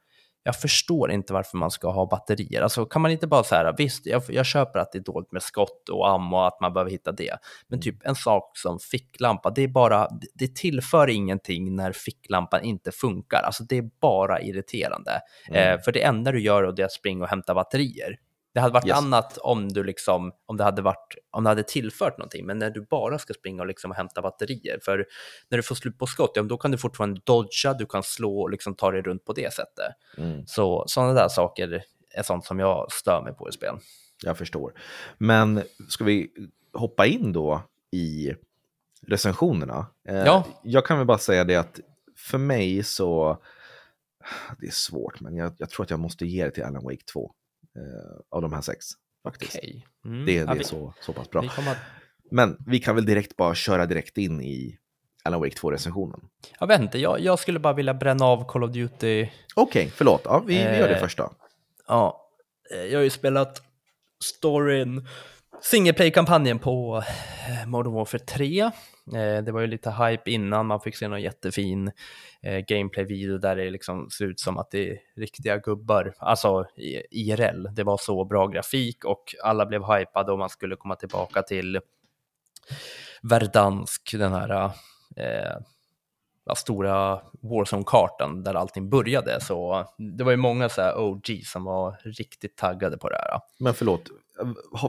[0.48, 2.62] Jag förstår inte varför man ska ha batterier.
[2.62, 5.42] Alltså kan man inte bara säga, visst, jag, jag köper att det är dåligt med
[5.44, 7.38] skott och ammo, att man behöver hitta det.
[7.68, 12.64] Men typ en sak som ficklampa, det är bara, det- det tillför ingenting när ficklampan
[12.64, 13.42] inte funkar.
[13.44, 15.12] Alltså det är bara irriterande.
[15.50, 15.74] Mm.
[15.74, 18.16] Eh, för det enda du gör är att springa och hämta batterier.
[18.58, 18.98] Det hade varit Yes.
[18.98, 22.70] annat om du liksom, om det hade varit, om det hade tillfört någonting, men när
[22.70, 25.06] du bara ska springa och liksom hämta batterier, för
[25.50, 28.40] när du får slut på skott, ja, då kan du fortfarande dodga, du kan slå
[28.42, 29.94] och liksom ta dig runt på det sättet.
[30.18, 33.76] Mm, Så sådana där saker är sånt som jag stör mig på i spel.
[34.24, 34.74] jag förstår.
[35.18, 36.30] Men ska vi
[36.74, 38.34] hoppa in då i
[39.08, 39.86] recensionerna?
[40.08, 40.44] Eh, Ja.
[40.64, 41.80] Jag kan väl bara säga det att
[42.18, 43.38] för mig så,
[44.60, 47.04] det är svårt, men jag, jag tror att jag måste ge det till Alan Wake
[47.14, 47.32] 2 eh,
[48.32, 48.86] av de här sex.
[49.24, 49.56] Faktiskt.
[49.56, 49.86] Okej.
[50.06, 50.26] Mm.
[50.26, 51.42] Det, det Ja, är vi, så, så pass bra.
[51.42, 51.76] vi kommer
[52.32, 54.78] Men vi kan väl direkt bara köra direkt in i
[55.24, 56.20] Alan Wake 2-recensionen.
[56.60, 59.28] jag vet inte, jag, jag skulle bara vilja bränna av Call of Duty.
[59.56, 60.22] Okej, förlåt.
[60.26, 61.32] Ja, vi, vi gör det Eh, första.
[61.88, 62.30] Ja,
[62.74, 63.62] eh, jag har ju spelat
[64.24, 65.08] storyn,
[65.62, 67.04] single play-kampanjen på
[67.50, 68.72] eh, Modern Warfare 3.
[69.16, 71.92] Eh, Det var ju lite hype innan, man fick se någon jättefin
[72.42, 76.66] eh, gameplay-video där det liksom ser ut som att det är riktiga gubbar, alltså
[77.12, 77.68] IRL.
[77.76, 81.80] Det var så bra grafik och alla blev hypade och man skulle komma tillbaka till
[83.22, 84.66] Verdansk, den här
[85.16, 85.58] eh,
[86.56, 89.42] stora Warzone-kartan där allting började.
[89.42, 93.40] Så det var ju många så här OG som var riktigt taggade på det här.
[93.60, 94.10] Men förlåt,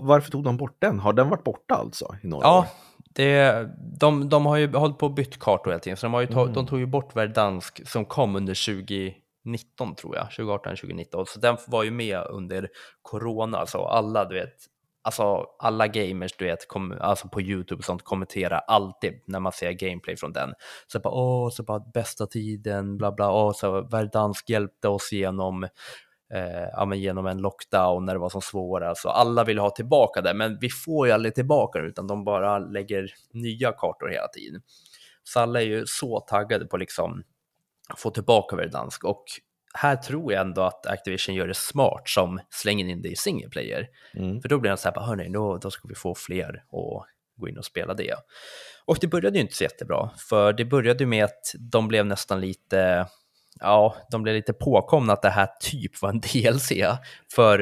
[0.03, 0.99] varför tog de bort den?
[0.99, 2.17] Har den varit borta alltså?
[2.23, 2.67] I några Ja, år?
[3.15, 3.69] Det,
[4.01, 6.27] de, de har ju hållit på och bytt kartor hela tiden, så de, har ju
[6.27, 11.41] tagit, de tog ju bort Verdansk som kom under 2019 tror jag, 2018, 2019, så
[11.41, 12.69] den var ju med under
[13.03, 14.55] corona, så alla du vet,
[15.03, 19.53] alltså alla gamers du vet, kom, alltså på YouTube och sånt kommenterar alltid när man
[19.53, 20.55] ser gameplay från den.
[20.87, 25.69] Så bara åh, så bara bästa tiden, bla bla, åh, så Verdansk hjälpte oss genom
[26.35, 29.03] eh, ja, men genom en lockdown när det var som svårast.
[29.03, 32.25] Så alla vill ha tillbaka det, men vi får ju aldrig tillbaka det, utan de
[32.25, 34.63] bara lägger nya kartor hela tiden.
[35.25, 37.23] Så alla är ju så taggade på liksom
[37.97, 39.25] få tillbaka Verdansk och
[39.75, 43.49] här tror jag ändå att Activision gör det smart som slänger in det i single
[43.49, 43.89] player.
[44.15, 44.41] Mm.
[44.43, 47.49] För då blir det så här, hörni, då, då ska vi få fler att gå
[47.49, 48.15] in och spela det.
[48.85, 52.41] Och det började ju inte så jättebra, för det började med att de blev nästan
[52.41, 53.07] lite,
[53.61, 56.73] ja, de blev lite påkomna att det här typ var en DLC.
[57.35, 57.61] För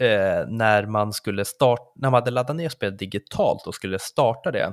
[0.00, 4.50] eh, när man skulle starta, när man hade laddat ner spelet digitalt och skulle starta
[4.50, 4.72] det,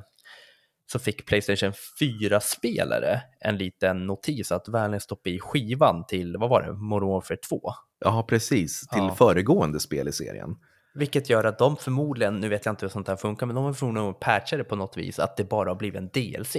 [0.92, 6.62] så fick Playstation 4-spelare en liten notis att vänligen stoppa i skivan till, vad var
[6.62, 7.62] det, Modern Warfare 2.
[8.00, 8.88] Ja, precis.
[8.88, 9.16] Till Ja.
[9.16, 10.56] föregående spel i serien.
[10.94, 13.66] Vilket gör att de förmodligen, nu vet jag inte hur sånt här funkar, men de
[13.66, 16.56] har förmodligen patchat det på något vis att det bara har blivit en DLC.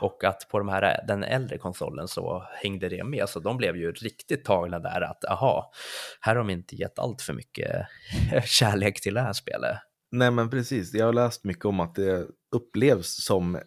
[0.00, 3.76] Och att på de här, den äldre konsolen så hängde det med, så de blev
[3.76, 5.72] ju riktigt tagna där att aha,
[6.20, 7.86] här har de inte gett allt för mycket
[8.44, 9.76] kärlek till det här spelet.
[10.12, 13.58] Nej men precis, jag har läst mycket om att det upplevs som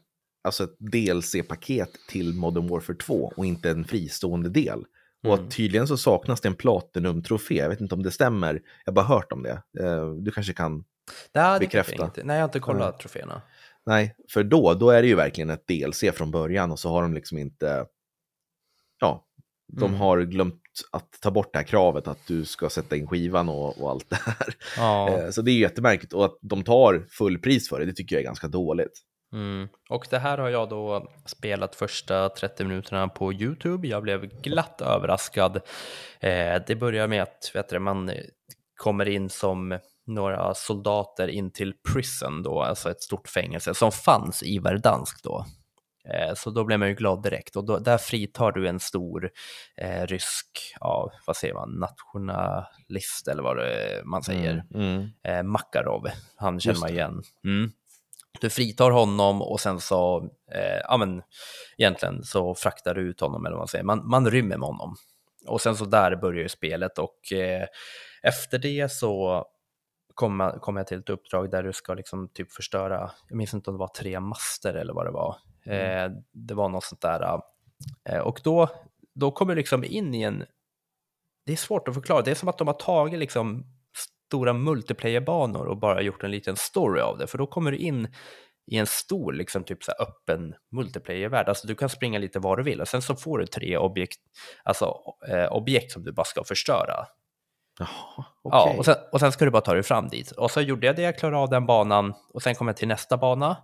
[0.48, 4.80] alltså ett DLC-paket till Modern Warfare 2 och inte en fristående del.
[5.24, 5.46] Och Mm.
[5.46, 7.56] att tydligen så saknas det en Platinum-trofé.
[7.58, 8.54] Jag vet inte om det stämmer.
[8.86, 9.62] Jag har bara hört om det.
[9.80, 10.84] Eh, Du kanske kan...
[11.34, 11.94] Nej, Bekräfta.
[11.98, 12.24] jag inte.
[12.24, 13.42] Nej, jag har inte kollat troféerna.
[13.86, 17.02] Nej, för då, då är det ju verkligen ett DLC från början och så har
[17.02, 17.86] de liksom inte...
[19.00, 19.26] Ja,
[19.74, 20.00] de Mm.
[20.00, 23.82] har glömt att ta bort det här kravet att du ska sätta in skivan och,
[23.82, 24.56] och allt det här.
[24.78, 25.10] Ja.
[25.10, 27.94] Eh, Så det är ju jättemärkligt och att de tar full pris för det, det
[27.94, 29.02] tycker jag är ganska dåligt.
[29.34, 29.68] Mm.
[29.90, 33.88] Och det här har jag då spelat första 30 minuterna på YouTube.
[33.88, 35.56] Jag blev glatt överraskad.
[36.20, 38.16] Eh, det börjar med att vet du, man eh,
[38.76, 44.44] kommer in som några soldater in till prison då, alltså ett stort fängelse som fanns
[44.44, 45.46] i Verdansk då.
[46.10, 49.30] Eh, Så då blev man ju glad direkt och då, där fritar du en stor
[49.78, 53.58] eh, rysk, ja vad säger man, nationalist eller vad
[54.06, 55.10] man säger Mm.
[55.24, 56.08] eh, Makarov.
[56.36, 57.24] Han känner man igen.
[57.46, 57.72] Mm.
[58.42, 61.22] Du fritar honom och sen så, eh, ja men
[61.78, 63.84] egentligen så fraktar du ut honom eller vad man säger.
[63.84, 64.96] Man, man rymmer med honom.
[65.48, 67.66] Och sen så där börjar ju spelet och eh,
[68.24, 69.46] efter det så
[70.14, 73.70] kommer kom jag till ett uppdrag där du ska liksom typ förstöra, jag minns inte
[73.70, 75.36] om det var tre master eller vad det var.
[75.66, 77.42] Eh, det var något sånt där.
[78.10, 78.70] Eh, och då,
[79.16, 80.46] då kommer du liksom in i en,
[81.46, 83.66] det är svårt att förklara, det är som att de har tagit liksom
[84.28, 88.08] stora multiplayer-banor och bara gjort en liten story av det, för då kommer du in
[88.72, 91.50] i en stor, liksom typ så här öppen multiplayer-värld.
[91.50, 94.20] Alltså du kan springa lite var du vill och sen så får du tre objekt,
[94.64, 94.98] alltså
[95.28, 97.06] eh, objekt som du bara ska förstöra.
[97.80, 98.78] Jaha, Ja, okej.
[98.78, 100.32] och sen, och sen ska du bara ta dig fram dit.
[100.32, 102.88] Och så gjorde jag det, jag klarade av den banan och sen kom jag till
[102.88, 103.58] nästa bana.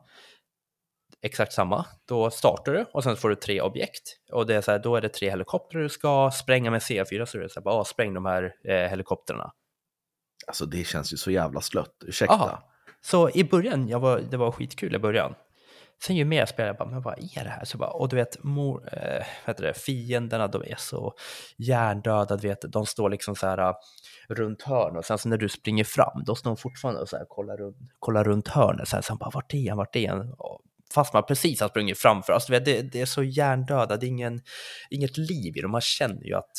[1.22, 1.86] Exakt samma.
[2.08, 4.04] Då startar du och sen får du tre objekt.
[4.32, 7.26] Och det är så här, då är det tre helikoptrar du ska spränga med C4.
[7.26, 9.52] Så det så här, bara, ah, spräng de här eh, helikoptrarna.
[10.48, 11.96] Alltså det känns ju så jävla slött.
[12.06, 12.36] Ursäkta.
[12.36, 12.64] Aha.
[13.02, 15.36] Så i början, jag var, det var skitkul i början.
[16.04, 17.66] Sen ju mer jag spelar, jag bara, men vad är det här?
[17.66, 21.14] Så bara, och du vet, mor, äh, vad heter det, fienderna, de är så
[21.58, 23.74] hjärndöda, du vet, de står liksom så här eh,
[24.30, 27.18] runt hörn och sen så när du springer fram, då står de fortfarande och så
[27.18, 30.10] här, kollar, runt, kollar runt hörnet, så här, så bara, vart är han, vart är
[30.10, 30.36] han?
[30.94, 34.06] Fast man precis har sprungit framför, alltså, du vet, det, det är så hjärndöda, det
[34.06, 34.42] är ingen,
[34.90, 36.52] inget liv i dem, man känner ju att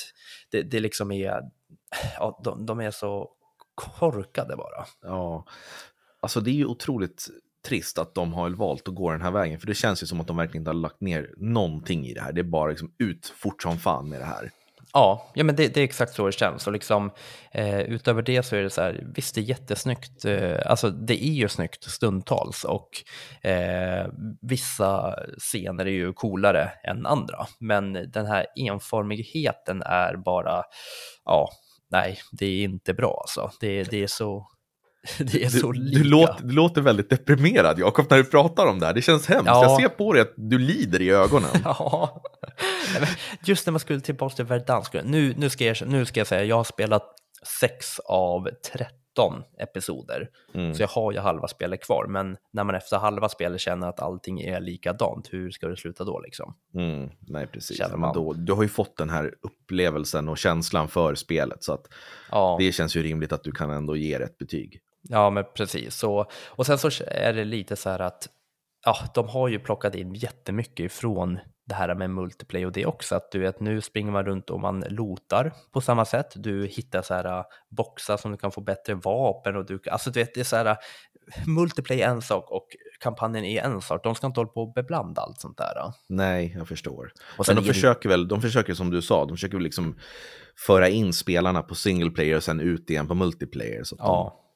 [0.51, 1.41] det, det liksom är,
[2.19, 3.31] ja, de, de är så
[3.75, 4.87] korkade bara.
[5.03, 5.47] Ja,
[6.21, 7.29] alltså det är ju otroligt
[7.69, 9.61] trist att de har valt att gå den här vägen.
[9.61, 12.21] För det känns ju som att de verkligen inte har lagt ner någonting i det
[12.21, 12.33] här.
[12.33, 14.51] Det är bara liksom ut fort som fan med det här.
[14.93, 16.67] Ja, ja men det, det är exakt så det känns.
[16.67, 17.11] Och liksom,
[17.53, 21.25] eh, utöver det så är det så här, visst det är jättesnyggt, eh, alltså det
[21.25, 22.89] är ju snyggt stundtals och
[23.51, 24.07] eh,
[24.43, 27.47] vissa scener är ju coolare än andra.
[27.61, 30.63] Men den här enformigheten är bara,
[31.25, 31.51] ja,
[31.91, 33.51] nej, det är inte bra alltså.
[33.61, 34.47] Det, det är så,
[35.19, 35.99] det är så Du, lika.
[36.03, 38.95] du, låter, du låter väldigt deprimerad Jakob när du pratar om det här.
[38.95, 39.47] Det känns hemskt.
[39.47, 39.63] Ja.
[39.63, 41.51] Jag ser på dig att du lider i ögonen.
[41.65, 42.23] Ja,
[43.45, 46.45] just när man skulle tillbaka till Verdansk, nu, nu, ska jag, nu ska jag säga,
[46.45, 47.15] jag har spelat
[47.61, 50.75] 6 av 13 episoder, Mm.
[50.75, 54.01] så jag har ju halva spelet kvar, men när man efter halva spelet känner att
[54.01, 56.55] allting är likadant, hur ska det sluta då liksom?
[56.75, 57.81] Mm, nej, precis.
[57.97, 61.65] Men då, du har ju fått den här upplevelsen och känslan för spelet.
[61.65, 61.87] Så att
[62.31, 64.81] Ja, det känns ju rimligt att du kan ändå ge det ett betyg.
[65.03, 65.95] Ja men precis.
[65.95, 68.29] Så, och sen så är det lite så här att
[68.85, 71.39] ja, de har ju plockat in jättemycket ifrån
[71.71, 74.61] det här med multiplayer och det också, att du vet nu springer man runt och
[74.61, 76.33] man lotar på samma sätt.
[76.35, 80.11] Du hittar så här äh, boxar som du kan få bättre vapen och du, alltså
[80.11, 80.77] du vet det är så här äh,
[81.47, 82.67] multiplayer är en sak och
[83.01, 84.05] kampanjen är en sak.
[84.05, 85.79] De ska inte hålla på och beblanda allt sånt där.
[85.79, 85.93] äh.
[86.09, 87.13] Nej, jag förstår.
[87.39, 89.65] Och sen Men de är försöker väl, de försöker som du sa, de försöker väl
[89.65, 89.99] liksom
[90.67, 93.85] föra in spelarna på single player och sen ut igen på multiplayer.
[93.85, 94.50] Så Ja,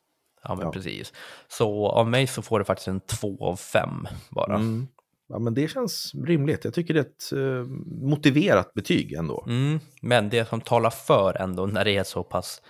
[0.44, 0.72] ja men Ja.
[0.72, 1.12] precis.
[1.48, 4.54] Så av mig så får det faktiskt en 2 av 5 bara.
[4.54, 4.86] mm,
[5.28, 6.64] ja, men det känns rimligt.
[6.64, 7.66] Jag tycker det är ett eh,
[8.08, 9.44] motiverat betyg ändå.
[9.46, 12.62] Mm, men det som talar för ändå när det är så pass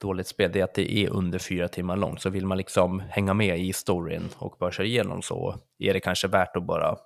[0.00, 2.20] dåligt spel, det är att det är under fyra timmar långt.
[2.22, 6.00] Så vill man liksom hänga med i storyn och bara köra igenom så är det
[6.00, 6.96] kanske värt att bara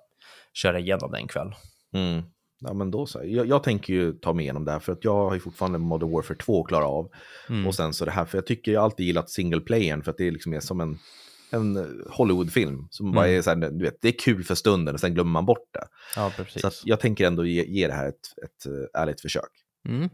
[0.53, 1.55] köra igenom den en kväll.
[1.93, 2.21] Mm.
[2.59, 3.21] Ja, men då så.
[3.23, 5.77] Jag, jag tänker ju ta mig igenom det här för att jag har ju fortfarande
[5.79, 7.09] Modern Warfare 2 att klara av.
[7.49, 7.67] Mm.
[7.67, 10.17] Och sen så det här, för jag tycker jag alltid gillat single playern för att
[10.17, 10.97] det liksom är som en,
[11.51, 13.37] en Hollywoodfilm som bara Mm.
[13.37, 15.69] är så här, du vet, det är kul för stunden och sen glömmer man bort
[15.73, 15.83] det.
[16.15, 16.61] Ja, precis.
[16.61, 18.65] Så jag tänker ändå ge, ge det här ett, ett
[18.95, 19.49] eh, ärligt försök.
[19.89, 20.09] Mm.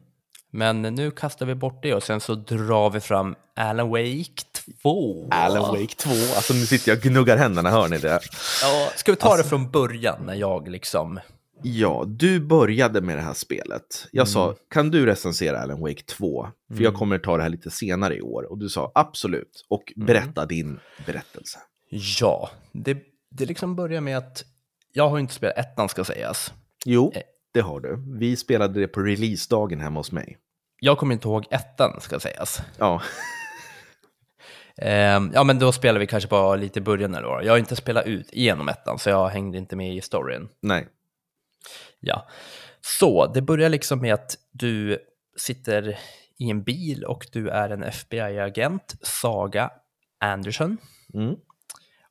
[0.53, 4.41] Men nu kastar vi bort det och sen så drar vi fram Alan Wake
[4.83, 5.27] 2.
[5.31, 8.19] Alan Wake 2, alltså nu sitter jag och gnuggar händerna, hör ni det?
[8.61, 11.19] Ja, ska vi ta Alltså- det från början när jag liksom
[11.63, 14.07] Ja, du började med det här spelet.
[14.11, 14.55] Jag sa, Mm.
[14.69, 16.47] kan du recensera Alan Wake 2?
[16.67, 16.99] För jag Mm.
[16.99, 18.51] kommer ta det här lite senare i år.
[18.51, 19.65] Och du sa absolut.
[19.69, 20.05] Och Mm.
[20.05, 21.59] berätta din berättelse.
[22.19, 22.97] Ja, det,
[23.31, 24.43] det liksom börjar med att
[24.93, 26.53] jag har inte spelat ettan ska sägas.
[26.85, 27.21] Jo, Eh.
[27.53, 28.17] det har du.
[28.19, 30.37] Vi spelade det på releasedagen hemma hos mig.
[30.79, 32.61] Jag kommer inte ihåg ettan ska sägas.
[32.77, 33.01] Ja,
[34.77, 37.45] Ehm, ja, men då spelar vi kanske bara lite i början eller vad.
[37.45, 40.49] Jag har inte spelat ut igenom ettan, så jag hängde inte med i storyn.
[40.61, 40.87] nej.
[41.99, 42.29] Ja,
[42.81, 44.99] så det börjar liksom med att du
[45.37, 45.99] sitter
[46.39, 49.69] i en bil och du är en FBI-agent, Saga
[50.19, 50.77] Anderson.
[51.13, 51.35] Mm.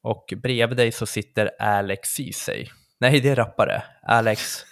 [0.03, 2.67] Och bredvid dig så sitter Alex Ceesay.
[3.01, 3.83] Nej, det är rappare.
[4.03, 4.65] Alex...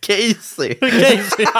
[0.00, 0.74] Casey!
[0.80, 1.46] Casey!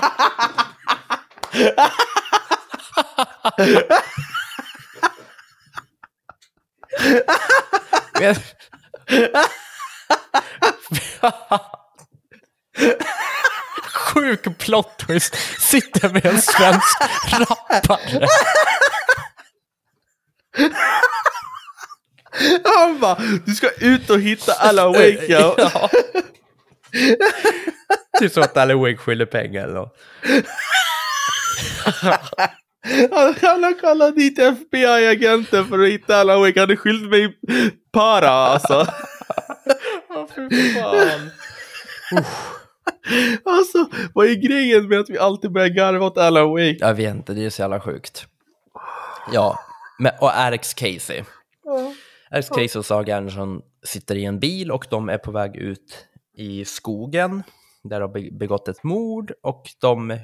[8.21, 8.37] Men-
[13.93, 15.37] Sjuk plot twist.
[15.59, 17.01] Sitter med en svensk
[17.33, 18.27] rappare.
[22.65, 25.27] Han bara, du ska ut och hitta Alan Wake.
[25.29, 25.71] Ja.
[28.19, 29.97] Typ som att Alan Wake skyller pengar eller något.
[33.13, 36.61] Han, han har kallat dit FBI-agenten för att hitta Alan Wake.
[36.61, 37.39] Han är skyldig mig
[37.93, 38.87] para alltså.
[40.11, 41.31] Åh, fy fan.
[43.45, 46.77] Alltså, vad är grejen med att vi alltid börjar garva åt Alan Wake?
[46.81, 48.27] Jag vet inte, det är så jävla sjukt.
[49.33, 49.59] Ja,
[49.99, 51.23] men, och Alex Casey.
[52.31, 56.07] Alex Casey och Saga Andersson sitter i en bil och de är på väg ut
[56.39, 57.43] i skogen
[57.85, 60.19] där de har be- begått ett mord och de,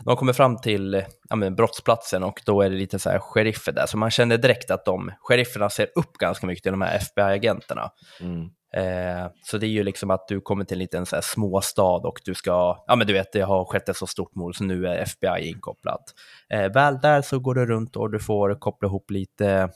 [0.00, 3.72] de kommer fram till ja, men, brottsplatsen och då är det lite så här sheriffer
[3.72, 6.96] där, så man känner direkt att de, sherifferna ser upp ganska mycket till de här
[6.96, 7.90] FBI-agenterna.
[8.20, 8.48] Mm.
[8.74, 11.82] Eh, så det är ju liksom att du kommer till en liten så här småstad
[11.82, 14.64] och du ska, ja men du vet det har skett ett så stort mord så
[14.64, 16.02] nu är FBI inkopplat.
[16.48, 19.70] Eh, väl där så går du runt och du får koppla ihop lite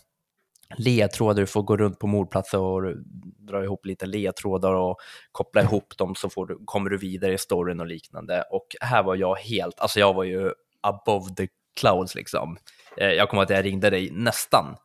[0.76, 2.96] ledtrådar, du får gå runt på mordplatser och
[3.38, 4.96] dra ihop lite ledtrådar och
[5.32, 8.42] koppla ihop dem så får du, kommer du vidare i storyn och liknande.
[8.50, 11.48] Och här var jag helt, alltså jag var ju above the
[11.80, 12.56] clouds liksom.
[12.96, 14.76] Eh, jag kommer att jag ringde dig nästan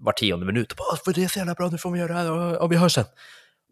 [0.00, 2.12] var tionde minut och bara, för det är så jävla bra, nu får vi göra
[2.12, 3.04] det här och, och vi hörs sen.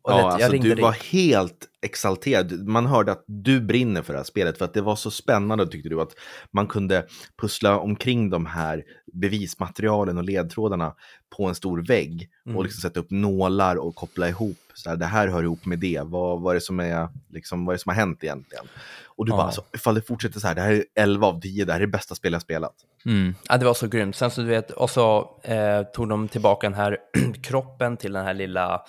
[0.03, 0.83] Och Ja, vet, alltså, du dig.
[0.83, 2.69] var helt exalterad.
[2.69, 5.67] Man hörde att du brinner för det här spelet för att det var så spännande
[5.67, 6.13] tyckte du att
[6.51, 7.07] man kunde
[7.41, 10.95] pussla omkring de här bevismaterialen och ledtrådarna
[11.37, 12.57] på en stor vägg Mm.
[12.59, 14.57] och liksom sätta upp nålar och koppla ihop.
[14.75, 16.01] Så här, det här hör ihop med det.
[16.05, 18.65] Vad, vad, är det som är, liksom, vad är det som har hänt egentligen?
[19.07, 19.37] Och du Ja.
[19.37, 21.81] bara, alltså, ifall det fortsätter så här, det här är 11 av 10, det här
[21.81, 22.75] är det bästa spel jag spelat.
[23.07, 23.35] Mm.
[23.49, 24.17] Ja, det var så grymt.
[24.17, 26.97] Sen så du vet, och så eh, tog de tillbaka den här
[27.43, 28.81] kroppen till den här lilla,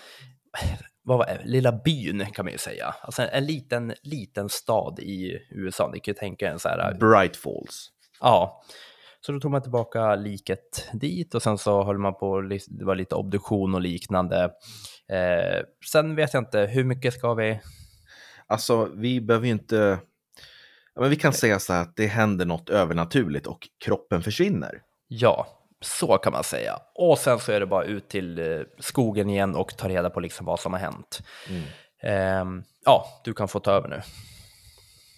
[1.10, 1.40] vad var det?
[1.46, 2.96] lilla byn kan man ju säga.
[3.02, 5.90] Alltså en liten, liten stad i USA.
[5.94, 7.92] Ni kan ju tänka en så här, Bright Falls.
[8.22, 8.64] ja.
[9.22, 12.96] Så då tog man tillbaka liket dit och sen så höll man på, det var
[12.96, 14.44] lite obduktion och liknande.
[15.10, 17.60] Eh, sen vet jag inte, hur mycket ska vi?
[18.48, 20.00] Alltså, vi behöver ju inte...
[20.96, 24.82] Ja, men vi kan säga så här att det händer något övernaturligt och kroppen försvinner.
[25.08, 25.48] Ja,
[25.82, 26.80] så kan man säga.
[26.96, 30.20] Och sen så är det bara ut till eh, skogen igen och ta reda på
[30.20, 31.22] liksom vad som har hänt.
[31.50, 31.64] Mm.
[32.02, 34.02] Ehm, ja, du kan få ta över nu.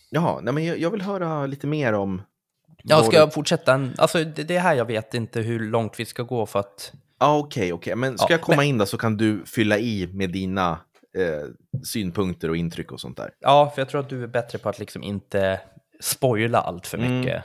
[0.09, 2.21] Jaha, nej, men jag, jag vill höra lite mer om...
[2.83, 3.73] Ja, ska jag fortsätta?
[3.73, 6.59] En, alltså, det, det är här jag vet inte hur långt vi ska gå för
[6.59, 6.93] att...
[7.19, 7.95] Ja, okej, okej.
[7.95, 10.71] Men ska Ja, jag komma men- in där så kan du fylla i med dina
[11.17, 11.47] eh,
[11.83, 13.29] synpunkter och intryck och sånt där.
[13.39, 15.59] Ja, för jag tror att du är bättre på att liksom inte
[15.99, 17.41] spoila allt för Mm.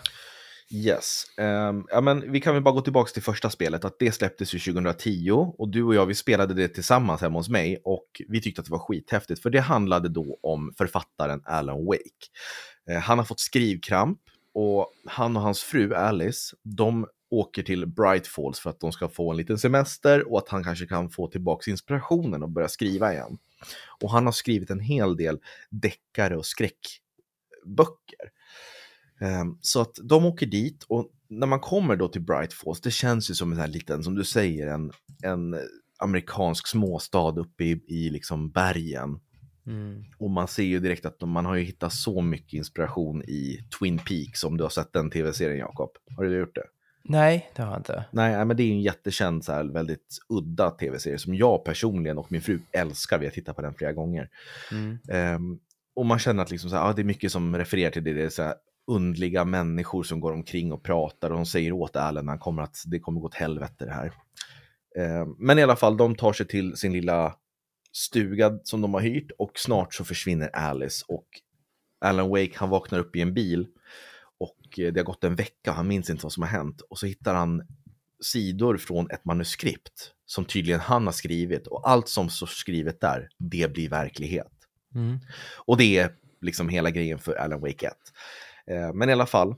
[0.70, 1.24] Yes.
[1.38, 3.84] Um, ja, men vi kan väl bara gå tillbaka till första spelet.
[3.84, 7.48] Att det släpptes ju 2010 och du och jag vi spelade det tillsammans hemma hos
[7.48, 11.84] mig och vi tyckte att det var skithäftigt för det handlade då om författaren Alan
[11.86, 12.26] Wake.
[12.90, 14.18] Uh, han har fått skrivkramp
[14.54, 19.08] och han och hans fru Alice, de åker till Bright Falls för att de ska
[19.08, 23.12] få en liten semester och att han kanske kan få tillbaka inspirationen och börja skriva
[23.12, 23.38] igen.
[24.00, 25.38] Och han har skrivit en hel del
[25.70, 28.30] deckare och skräckböcker.
[29.20, 32.90] Ehm, Så att de åker dit och när man kommer då till Bright Falls, det
[32.90, 35.56] känns ju som en här liten, som du säger, en, en
[35.98, 39.20] amerikansk småstad uppe i, i liksom bergen.
[39.66, 40.04] Mm.
[40.18, 43.68] Och man ser ju direkt att de, man har ju hittat så mycket inspiration i
[43.78, 45.90] Twin Peaks, om du har sett den tv-serien Jakob.
[46.16, 46.64] Har du gjort det?
[47.08, 48.04] Nej, det har jag inte.
[48.10, 52.32] Nej, men det är en jättekänd, så här, väldigt udda tv-serie som jag personligen och
[52.32, 53.18] min fru älskar.
[53.18, 54.28] Vi har tittat på den flera gånger.
[54.72, 54.98] Mm.
[55.08, 55.58] Ehm,
[55.96, 58.12] och man känner att liksom så här, ja, det är mycket som refererar till det.
[58.12, 58.54] Det är så här
[58.86, 62.82] undliga människor som går omkring och pratar och de säger åt Allen han kommer att
[62.86, 64.12] det kommer gå åt helvete det här.
[64.98, 67.36] Ehm, men i alla fall, de tar sig till sin lilla
[67.92, 71.26] stuga som de har hyrt och snart så försvinner Alice och
[72.00, 73.66] Alan Wake han vaknar upp i en bil
[74.38, 76.98] och eh, det har gått en vecka, han minns inte vad som har hänt och
[76.98, 77.62] så hittar han
[78.20, 83.28] sidor från ett manuskript som tydligen han har skrivit och allt som står skrivet där,
[83.38, 84.52] det blir verklighet.
[84.94, 85.18] Mm.
[85.56, 87.92] Och det är liksom hela grejen för Alan Wake 1.
[88.70, 89.54] Eh, men i alla fall,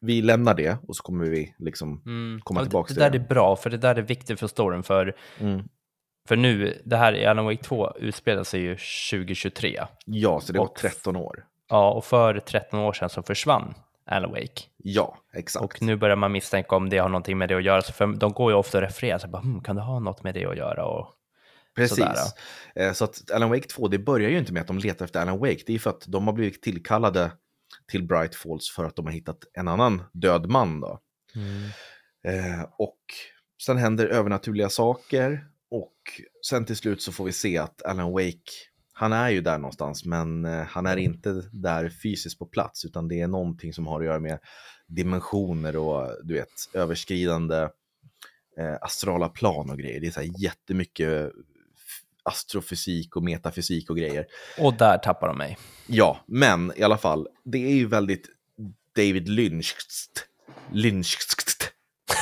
[0.00, 2.40] vi lämnar det och så kommer vi liksom Mm.
[2.44, 3.18] komma Och tillbaka det, till det det.
[3.18, 4.82] där är bra, för det där är viktigt för storyn.
[4.82, 5.68] För, Mm.
[6.28, 8.76] för nu, det här i Alan Wake 2 utspelar sig ju
[9.10, 9.80] 2023.
[10.06, 11.44] Ja, så det var Och- 13 år.
[11.68, 13.74] Ja, och för 13 år sedan så försvann
[14.06, 14.62] Alan Wake.
[14.76, 15.64] Ja, exakt.
[15.64, 17.82] Och nu börjar man misstänka om det har någonting med det att göra.
[17.82, 20.22] Så för de går ju ofta och refererar, så bara, hmm, kan det ha något
[20.22, 20.84] med det att göra?
[20.86, 21.08] Och,
[21.76, 21.96] Precis.
[21.98, 22.14] sådär,
[22.74, 25.20] Eh, Så att Alan Wake 2, det börjar ju inte med att de letar efter
[25.20, 25.62] Alan Wake.
[25.66, 27.32] Det är för att de har blivit tillkallade
[27.86, 30.80] till Bright Falls för att de har hittat en annan död man.
[30.80, 31.00] Då.
[32.24, 32.98] Eh, och
[33.62, 35.96] sen händer övernaturliga saker och
[36.48, 38.50] sen till slut så får vi se att Alan Wake,
[38.92, 43.08] han är ju där någonstans men eh, han är inte där fysiskt på plats utan
[43.08, 44.38] det är någonting som har att göra med
[44.86, 47.68] dimensioner och du vet överskridande
[48.58, 50.00] eh, astrala plan och grejer.
[50.00, 51.32] Det är så här jättemycket
[52.22, 54.26] astrofysik och metafysik och grejer.
[54.58, 55.58] och där tappar de mig.
[55.86, 58.28] Ja, men i alla fall, det är ju väldigt
[58.96, 59.76] David Lynch.
[60.72, 61.18] Lynch,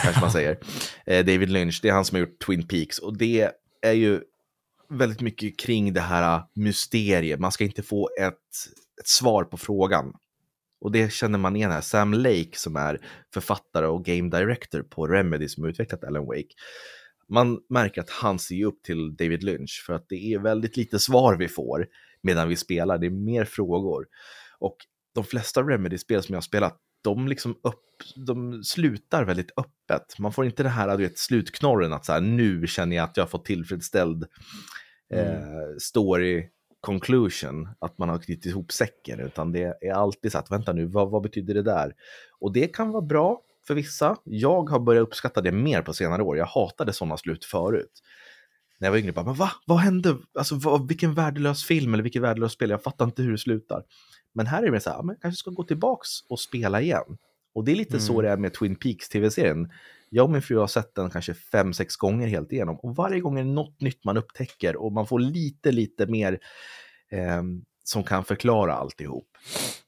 [0.03, 0.59] kanske man säger.
[1.07, 3.51] Eh, David Lynch, det är han som har gjort Twin Peaks och det
[3.83, 4.21] är ju
[4.91, 7.41] väldigt mycket kring det här mysteriet.
[7.41, 8.35] Man ska inte få ett,
[9.01, 10.13] ett svar på frågan.
[10.81, 11.81] Och det känner man igen här.
[11.81, 13.01] Sam Lake som är
[13.35, 16.55] författare och game director på Remedy som utvecklat Alan Wake.
[17.31, 20.99] Man märker att han ser upp till David Lynch för att det är väldigt lite
[20.99, 21.87] svar vi får
[22.23, 22.99] medan vi spelar.
[22.99, 24.07] Det är mer frågor.
[24.59, 24.77] Och
[25.15, 27.85] de flesta Remedy-spel som jag har spelat, de, liksom upp,
[28.27, 30.19] de slutar väldigt öppet.
[30.19, 33.17] Man får inte det här du vet, slutknorren att så här, nu känner jag att
[33.17, 34.25] jag har fått tillfredsställd
[35.15, 36.49] eh, story
[36.81, 40.87] conclusion, att man har knutit ihop säcken, utan det är alltid så att vänta nu,
[40.87, 41.95] vad, vad betyder det där?
[42.41, 44.17] Och det kan vara bra för vissa.
[44.25, 46.37] Jag har börjat uppskatta det mer på senare år.
[46.37, 48.03] Jag hatade sådana slut förut.
[48.79, 49.51] När jag var yngre, bara, men va?
[49.67, 50.17] Vad hände?
[50.39, 52.71] Alltså, vad, vilken värdelös film eller vilket värdelöst spel.
[52.71, 53.69] Jag fattar inte hur det kanske
[54.35, 57.19] Men här är det mer så här, jag kanske ska gå tillbaks och spela igen.
[57.55, 58.25] Och det är lite så Mm.
[58.25, 59.71] det är med Twin Peaks tv-serien.
[60.11, 62.77] Jag och min fru har sett den kanske fem, sex gånger helt igenom.
[62.81, 66.39] Och varje gång är det något nytt man upptäcker och man får lite, lite mer
[67.11, 67.43] eh,
[67.85, 69.29] som kan förklara alltihop.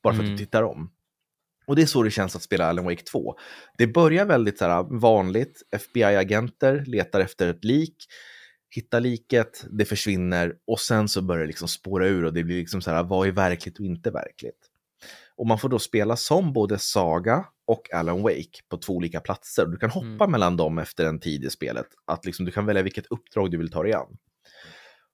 [0.03, 0.37] Bara för att Mm.
[0.37, 0.91] du tittar om.
[1.73, 3.35] Och det är så det känns att spela Alan Wake 2.
[3.79, 5.63] Det börjar väldigt så här, vanligt.
[5.71, 7.97] FBI-agenter letar efter ett lik,
[8.75, 12.57] hittar liket, det försvinner och sen så börjar det liksom spåra ur och det blir
[12.59, 14.59] liksom så här, vad är verkligt och inte verkligt?
[15.37, 19.67] Och man får då spela som både Saga och Alan Wake på två olika platser.
[19.67, 20.31] Du kan hoppa Mm.
[20.31, 21.87] mellan dem efter en tid i spelet.
[22.07, 24.17] Att liksom, du kan välja vilket uppdrag du vill ta dig an.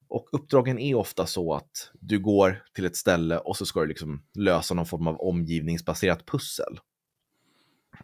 [0.09, 3.87] Och uppdragen är ofta så att du går till ett ställe och så ska du
[3.87, 6.81] liksom lösa någon form av omgivningsbaserat pussel.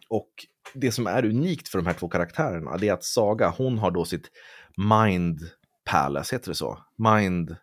[0.09, 0.29] Och
[0.73, 3.91] det som är unikt för de här två karaktärerna det är att Saga, hon har
[3.91, 4.31] då sitt
[4.77, 5.39] Mind
[5.85, 6.79] Palace, heter det så?
[6.97, 7.55] Mind,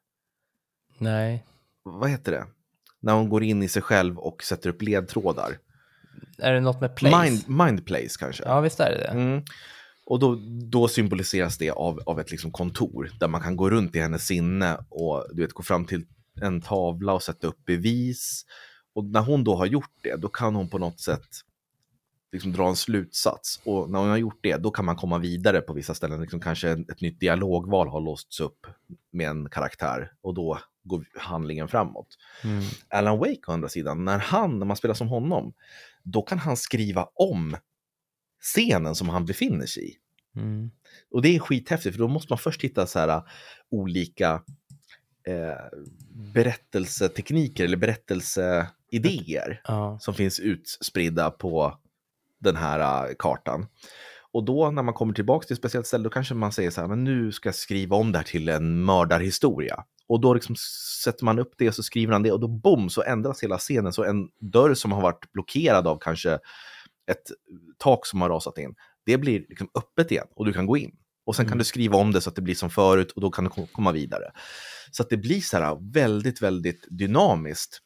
[0.99, 1.47] Nej.
[1.83, 2.47] vad heter det?
[3.01, 5.59] När hon går in i sig själv och sätter upp ledtrådar.
[6.39, 7.23] Är det något med place?
[7.23, 8.43] Mind, mind Place kanske?
[8.47, 9.09] Ja, visst är det det.
[9.09, 9.43] Mm.
[10.07, 10.39] Och då,
[10.71, 14.27] då symboliseras det av, av ett liksom kontor där man kan gå runt i hennes
[14.27, 16.07] sinne och du vet, gå fram till
[16.41, 18.45] en tavla och sätta upp bevis.
[18.95, 21.29] Och när hon då har gjort det, då kan hon på något sätt
[22.33, 23.61] liksom dra en slutsats.
[23.65, 26.21] Och när hon har gjort det, då kan man komma vidare på vissa ställen.
[26.21, 28.67] Liksom kanske ett nytt dialogval har låsts upp
[29.13, 32.07] med en karaktär och då går handlingen framåt.
[32.45, 32.65] Mm.
[32.89, 35.53] Alan Wake å andra sidan, när han, när man spelar som honom,
[36.03, 37.57] då kan han skriva om
[38.43, 39.97] scenen som han befinner sig i.
[40.37, 40.71] Mm.
[41.11, 43.23] Och det är skithäftigt, för då måste man först hitta så här uh,
[43.71, 44.43] olika
[45.27, 45.79] eh,
[46.35, 49.99] berättelsetekniker eller berättelseidéer Ja.
[50.01, 51.79] som finns utspridda på
[52.41, 53.67] den här uh, kartan.
[54.33, 56.81] Och då när man kommer tillbaka till ett speciellt ställe, då kanske man säger så
[56.81, 59.85] här, men nu ska jag skriva om det här till en mördarhistoria.
[60.07, 60.57] Och då liksom
[61.05, 63.59] sätter man upp det och så skriver han det och då bom så ändras hela
[63.59, 63.93] scenen.
[63.93, 66.39] Så en dörr som har varit blockerad av kanske
[67.11, 67.23] ett
[67.79, 68.75] tak som har rasat in,
[69.07, 70.97] det blir liksom öppet igen och du kan gå in.
[71.25, 71.59] Och sen kan Mm.
[71.59, 73.67] du skriva om det så att det blir som förut och då kan du kom-
[73.67, 74.33] komma vidare.
[74.91, 77.79] Så att det blir så här väldigt, väldigt dynamiskt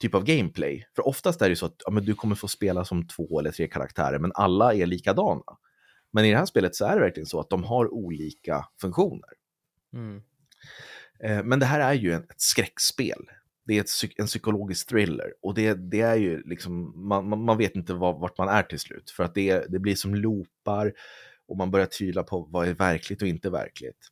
[0.00, 0.86] typ av gameplay.
[0.96, 3.50] För oftast är det så att ja, men du kommer få spela som två eller
[3.50, 5.42] tre karaktärer, men alla är likadana.
[6.12, 9.28] Men i det här spelet så är det verkligen så att de har olika funktioner.
[9.92, 10.22] Mm.
[11.24, 13.24] Eh, Men det här är ju ett skräckspel.
[13.66, 17.58] Det är ett, en psykologisk thriller och det, det är ju liksom, man, man, man
[17.58, 19.10] vet inte var, vart man är till slut.
[19.10, 20.92] För att det, det blir som loopar
[21.48, 24.10] och man börjar tvivla på vad är verkligt och inte verkligt.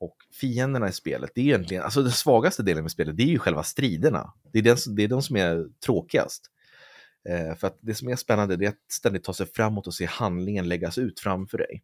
[0.00, 3.26] Och fienderna i spelet, det är egentligen, alltså den svagaste delen med spelet, det är
[3.26, 4.32] ju själva striderna.
[4.52, 6.50] Det är, den, det är de som är tråkigast.
[7.28, 9.94] Eh, för att det som är spännande det är att ständigt ta sig framåt och
[9.94, 11.82] se handlingen läggas ut framför dig.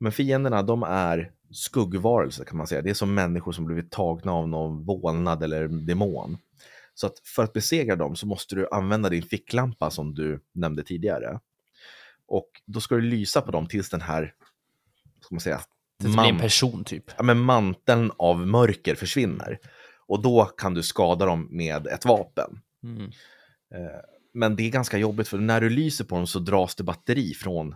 [0.00, 2.82] Men fienderna, de är skuggvarelser kan man säga.
[2.82, 6.38] Det är som människor som blivit tagna av någon vålnad eller demon.
[6.94, 10.82] Så att för att besegra dem så måste du använda din ficklampa som du nämnde
[10.82, 11.40] tidigare.
[12.26, 14.34] Och då ska du lysa på dem tills den här,
[15.20, 15.60] ska man säga,
[15.98, 17.04] blir en person typ.
[17.16, 19.58] Ja, men manteln av mörker försvinner.
[20.06, 22.60] Och då kan du skada dem med ett vapen.
[22.82, 23.04] Mm.
[23.74, 24.00] Eh,
[24.34, 27.34] men det är ganska jobbigt för när du lyser på dem så dras det batteri
[27.34, 27.74] från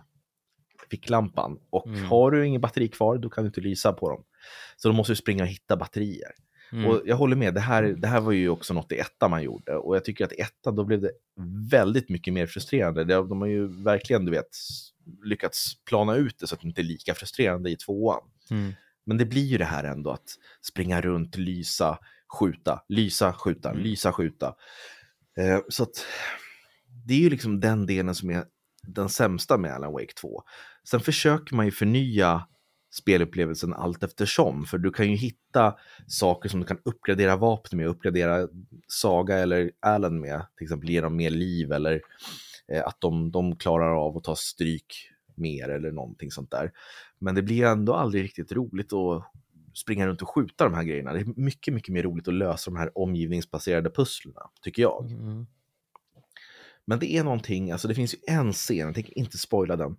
[0.91, 1.59] ficklampan.
[1.69, 2.05] Och mm.
[2.05, 4.23] har du ingen batteri kvar då kan du inte lysa på dem.
[4.77, 6.31] Så då måste du springa och hitta batterier.
[6.71, 6.85] Mm.
[6.85, 9.43] Och jag håller med, det här, det här var ju också något i ettan man
[9.43, 9.75] gjorde.
[9.75, 11.11] Och jag tycker att i ettan då blev det
[11.71, 13.03] väldigt mycket mer frustrerande.
[13.03, 14.49] De har ju verkligen, du vet,
[15.23, 18.21] lyckats plana ut det så att det inte är lika frustrerande i tvåan.
[18.51, 18.73] Mm.
[19.05, 20.29] Men det blir ju det här ändå att
[20.61, 21.99] springa runt, lysa,
[22.39, 23.83] skjuta, lysa, skjuta, mm.
[23.83, 24.55] lysa, skjuta.
[25.37, 26.05] Eh, så att
[27.05, 28.43] det är ju liksom den delen som är
[28.87, 30.43] den sämsta med Alan Wake 2.
[30.83, 32.47] Sen försöker man ju förnya
[32.91, 35.75] spelupplevelsen allt eftersom, för du kan ju hitta
[36.07, 38.47] saker som du kan uppgradera vapen med, uppgradera
[38.87, 42.01] Saga eller Alan med, till exempel ge dem mer liv eller
[42.67, 46.71] eh, att de, de klarar av att ta stryk mer eller någonting sånt där.
[47.19, 49.23] Men det blir ändå aldrig riktigt roligt att
[49.73, 51.13] springa runt och skjuta de här grejerna.
[51.13, 55.11] Det är mycket, mycket mer roligt att lösa de här omgivningsbaserade pusslerna, tycker jag.
[55.11, 55.47] Mm.
[56.87, 59.97] Men det är någonting, alltså det finns ju en scen, jag tänker inte spoila den,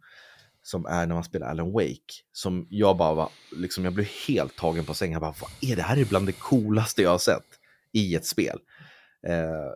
[0.63, 4.57] som är när man spelar Alan Wake, som jag bara var, liksom jag blev helt
[4.57, 5.13] tagen på sängen.
[5.13, 7.47] Jag bara, vad är det här är bland det coolaste jag har sett
[7.93, 8.59] i ett spel.
[9.27, 9.73] Eh,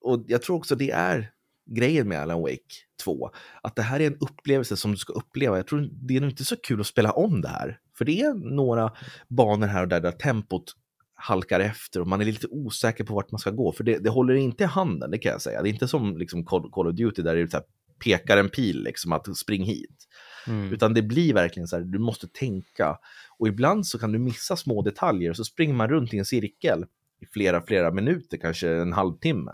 [0.00, 1.30] och jag tror också det är
[1.70, 2.74] grejen med Alan Wake
[3.04, 3.30] 2,
[3.62, 5.56] att det här är en upplevelse som du ska uppleva.
[5.56, 8.20] Jag tror det är nog inte så kul att spela om det här, för det
[8.20, 8.92] är några
[9.28, 10.76] banor här och där där tempot
[11.22, 14.10] halkar efter och man är lite osäker på vart man ska gå, för det, det
[14.10, 15.62] håller inte i handen, det kan jag säga.
[15.62, 17.66] Det är inte som liksom Call, of Duty där det är så här,
[18.04, 20.08] pekar en pil, liksom att spring hit.
[20.46, 20.72] Mm.
[20.72, 22.98] Utan det blir verkligen så här, du måste tänka.
[23.38, 26.24] Och ibland så kan du missa små detaljer och så springer man runt i en
[26.24, 26.84] cirkel
[27.20, 29.52] i flera, flera minuter, kanske en halvtimme.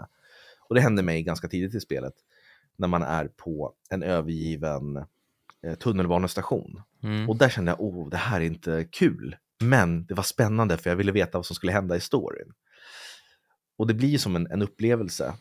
[0.69, 2.15] Och det hände mig ganska tidigt i spelet,
[2.77, 4.97] när man är på en övergiven
[5.65, 6.83] eh, tunnelbanestation.
[7.03, 7.29] Mm.
[7.29, 9.37] Och där kände jag, oh, det här är inte kul.
[9.61, 12.53] Men det var spännande för jag ville veta vad som skulle hända i storyn.
[13.79, 15.35] Och det blir som en, en upplevelse.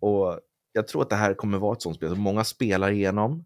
[0.00, 0.40] Och
[0.72, 3.44] jag tror att det här kommer vara ett sånt spel som många spelar igenom,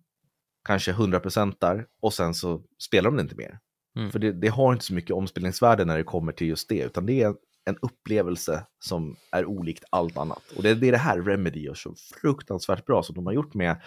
[0.65, 3.59] kanske 100% där, och sen så spelar de det inte mer.
[3.97, 4.11] Mm.
[4.11, 7.07] För det, det, har inte så mycket omspelningsvärde när det kommer till just det, utan
[7.07, 10.43] det är en upplevelse som är olikt allt annat.
[10.57, 13.55] Och det, det är det här Remedy gör så fruktansvärt bra som de har gjort
[13.55, 13.83] med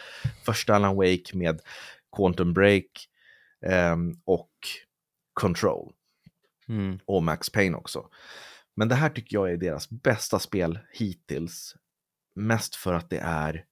[0.46, 1.62] första Alan Wake, med
[2.18, 2.86] Quantum Break
[3.66, 4.52] eh, och
[5.34, 5.94] Control.
[6.70, 6.99] Mm.
[7.05, 8.09] Och Max Payne också.
[8.76, 11.76] Men det här tycker jag är deras bästa spel hittills.
[12.36, 13.65] Mest för att det är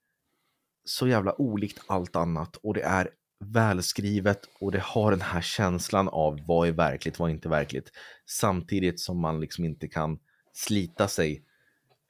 [0.85, 3.09] så jävla olikt allt annat och det är
[3.45, 7.91] välskrivet och det har den här känslan av vad är verkligt, vad är inte verkligt.
[8.25, 10.19] Samtidigt som man liksom inte kan
[10.53, 11.43] slita sig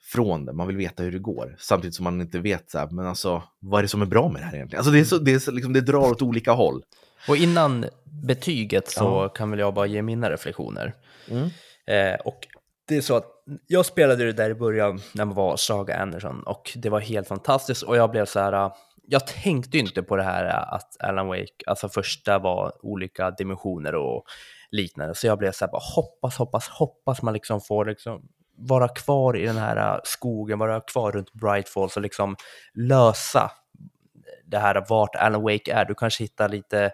[0.08, 0.54] från det.
[0.54, 1.56] Man vill veta hur det går.
[1.60, 4.30] Samtidigt som man inte vet så här, men alltså, vad är det som är bra
[4.30, 4.80] med det här egentligen?
[4.80, 6.84] Alltså det, är så, det, är så, liksom, det drar åt olika håll.
[7.28, 7.86] Och innan
[8.24, 9.30] betyget så ja.
[9.30, 10.94] kan väl jag bara ge mina reflektioner.
[11.30, 11.50] Mm.
[11.88, 12.48] Eh, och
[12.88, 13.26] det är så att
[13.68, 17.28] jag spelade det där i början när man var Saga Anderson och det var helt
[17.28, 18.72] fantastiskt och jag blev så här,
[19.08, 20.46] jag tänkte inte på det här
[20.76, 24.24] att Alan Wake, alltså första var olika dimensioner och
[24.72, 28.22] liknande, så jag blev så här, bara hoppas, hoppas, hoppas man liksom får liksom
[28.58, 32.36] vara kvar i den här äh, skogen, vara kvar runt Bright Falls och liksom
[32.74, 33.52] lösa
[34.46, 35.86] det här vart Alan Wake är.
[35.86, 36.92] Du kanske hittar lite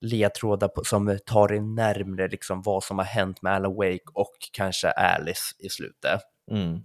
[0.00, 4.90] ledtrådar som tar dig närmre liksom vad som har hänt med Alan Wake och kanske
[4.90, 6.20] Alice i slutet.
[6.50, 6.80] Mm.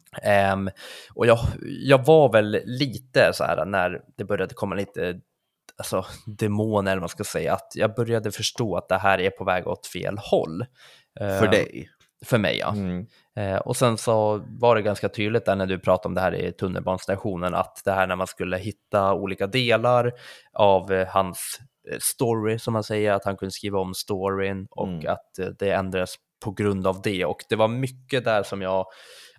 [0.53, 0.69] Um,
[1.13, 5.19] och jag, jag var väl lite så här när det började komma lite
[5.77, 9.43] alltså, demoner, eller man ska säga, att jag började förstå att det här är på
[9.43, 10.65] väg åt fel håll.
[11.19, 11.89] För uh, dig?
[12.25, 12.69] För mig, ja.
[12.69, 13.07] Mm.
[13.39, 16.35] Uh, och sen så var det ganska tydligt där när du pratade om det här
[16.35, 20.11] i tunnelbanestationen, att det här när man skulle hitta olika delar
[20.53, 21.59] av uh, hans
[21.89, 25.13] Eh, story som man säger, att han kunde skriva om storyn och mm.
[25.13, 27.25] att eh, det ändrades på grund av det.
[27.25, 28.85] Och det var mycket där som jag,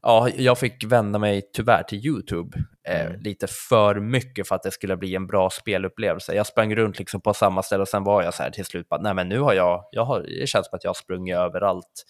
[0.03, 3.21] ja, jag fick vända mig tyvärr till YouTube eh, mm.
[3.21, 6.35] lite för mycket för att det skulle bli en bra spelupplevelse.
[6.35, 8.89] Jag sprang runt liksom på samma ställe och sen var jag så här till slut,
[8.89, 11.37] bara, nej men nu har jag, jag har, det känns som att jag har sprungit
[11.37, 12.05] överallt.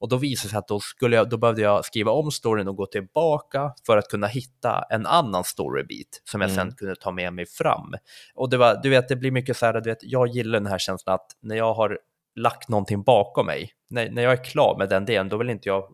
[0.00, 2.68] Och då visade det sig att då, skulle jag, då behövde jag skriva om storyn
[2.68, 6.66] och gå tillbaka för att kunna hitta en annan storybit som jag mm.
[6.66, 7.94] sen kunde ta med mig fram.
[8.34, 10.70] Och det var, du vet, det blir mycket så här, du vet, jag gillar den
[10.70, 11.98] här känslan att när jag har
[12.36, 13.72] lagt någonting bakom mig.
[13.90, 15.84] När, när jag är klar med den delen, då vill inte jag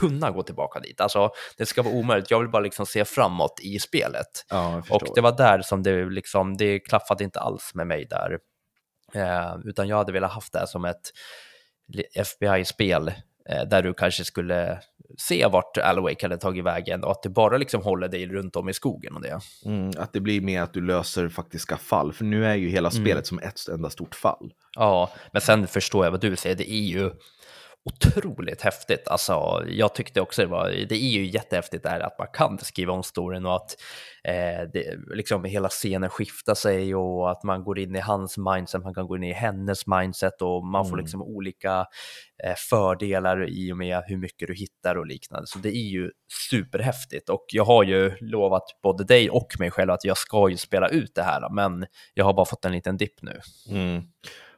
[0.00, 1.00] kunna gå tillbaka dit.
[1.00, 2.30] Alltså, det ska vara omöjligt.
[2.30, 4.46] Jag vill bara liksom se framåt i spelet.
[4.48, 8.38] Ja, och det var där som det liksom, det klaffade inte alls med mig där.
[9.14, 11.10] Eh, utan jag hade velat haft det som ett
[12.14, 13.12] FBI-spel
[13.44, 14.78] där du kanske skulle
[15.18, 18.68] se vart Alawake hade tagit vägen och att det bara liksom håller dig runt om
[18.68, 19.40] i skogen och det.
[19.64, 22.88] Mm, att det blir mer att du löser faktiska fall, för nu är ju hela
[22.88, 23.04] mm.
[23.04, 24.52] spelet som ett enda stort fall.
[24.76, 27.10] Ja, men sen förstår jag vad du säger, det är ju
[27.84, 29.08] otroligt häftigt.
[29.08, 32.92] Alltså, jag tyckte också det var, det är ju jättehäftigt där att man kan skriva
[32.92, 33.76] om storyn och att
[34.24, 38.82] eh, det, liksom hela scenen skiftar sig och att man går in i hans mindset,
[38.82, 41.00] man kan gå in i hennes mindset och man får mm.
[41.00, 41.86] liksom olika
[42.44, 45.46] eh, fördelar i och med hur mycket du hittar och liknande.
[45.46, 46.10] Så det är ju
[46.50, 50.56] superhäftigt och jag har ju lovat både dig och mig själv att jag ska ju
[50.56, 53.40] spela ut det här, men jag har bara fått en liten dipp nu.
[53.68, 54.02] Mm.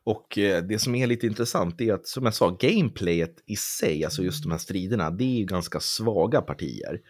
[0.04, 4.04] Och eh, det som är lite intressant är att, som jag sa, gameplayet i sig,
[4.04, 7.00] alltså just de här striderna, det är ju ganska svaga partier.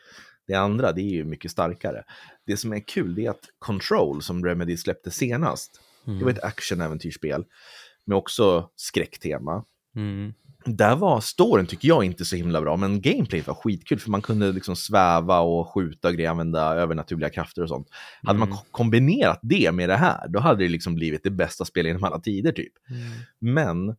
[0.46, 2.04] Det andra, det är ju mycket starkare.
[2.46, 6.18] Det som är kul, det är att Control, som Remedy släppte senast, mm.
[6.18, 7.44] det var ett action-äventyrsspel
[8.04, 9.64] med också skräcktema.
[9.96, 10.32] Mm
[10.64, 14.22] där var storyn, tycker jag, inte så himla bra, men gameplay var skitkul för man
[14.22, 17.88] kunde liksom sväva och skjuta och grejer, använda övernaturliga krafter och sånt.
[17.88, 18.26] Mm.
[18.26, 18.58] Hade man mm.
[18.70, 22.18] kombinerat det med det här, då hade det liksom blivit det bästa spelet genom alla
[22.18, 22.72] tider typ.
[22.90, 23.02] Mm.
[23.38, 23.96] Men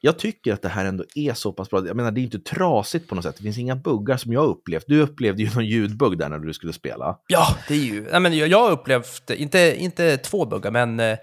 [0.00, 1.86] jag tycker att det här ändå är så pass bra.
[1.86, 3.36] Jag menar, det är inte trasigt på något sätt.
[3.36, 4.84] Det finns inga buggar som jag upplevt.
[4.86, 7.18] Du upplevde ju någon ljudbugg där när du skulle spela.
[7.28, 8.08] Ja, det är ju...
[8.10, 11.18] Nej, men jag har upplevt, inte, inte två buggar, men eh,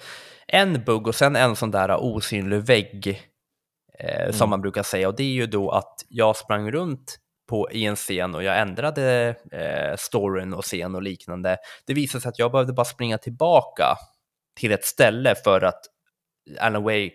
[0.47, 3.21] en bugg och sen en sån där osynlig vägg
[3.99, 4.33] eh, mm.
[4.33, 5.07] som man brukar säga.
[5.07, 7.19] Och det är ju då att jag sprang runt
[7.49, 11.57] på, i en scen och jag ändrade eh, storyn och scen och liknande.
[11.85, 13.97] Det visade sig att jag behövde bara springa tillbaka
[14.59, 15.81] till ett ställe för att
[16.59, 17.11] Alan Wake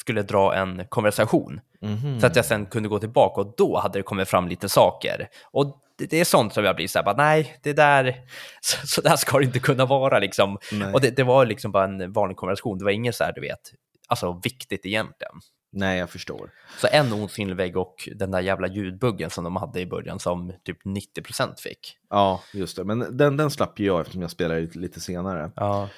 [0.00, 1.60] skulle dra en konversation.
[1.82, 2.20] Mm.
[2.20, 5.28] Så att jag sen kunde gå tillbaka och då hade det kommit fram lite saker.
[5.52, 8.24] Och det, det är sånt som jag blir så här, bara, nej, det där,
[8.60, 10.58] så, så där ska det inte kunna vara liksom.
[10.94, 13.40] Och det, det, var liksom bara en vanlig konversation, det var inget så här, du
[13.40, 13.60] vet,
[14.08, 15.32] alltså viktigt egentligen.
[15.72, 16.50] Nej, jag förstår.
[16.78, 20.52] Så en osynlig vägg och den där jävla ljudbuggen som de hade i början som
[20.64, 21.96] typ 90% fick.
[22.08, 22.84] Ja, just det.
[22.84, 25.52] Men den, den slapp ju jag eftersom jag spelade lite, lite senare.
[25.56, 25.88] Ja.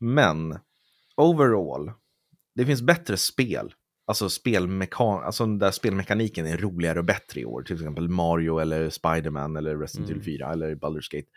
[0.00, 0.58] Men
[1.16, 1.92] overall,
[2.54, 3.74] det finns bättre spel.
[4.06, 7.62] Alltså, spelmekan alltså där spelmekaniken är roligare och bättre i år.
[7.62, 10.38] Till exempel Mario eller Spiderman eller Resident Evil mm.
[10.38, 11.28] 4 eller Baldur's Gate.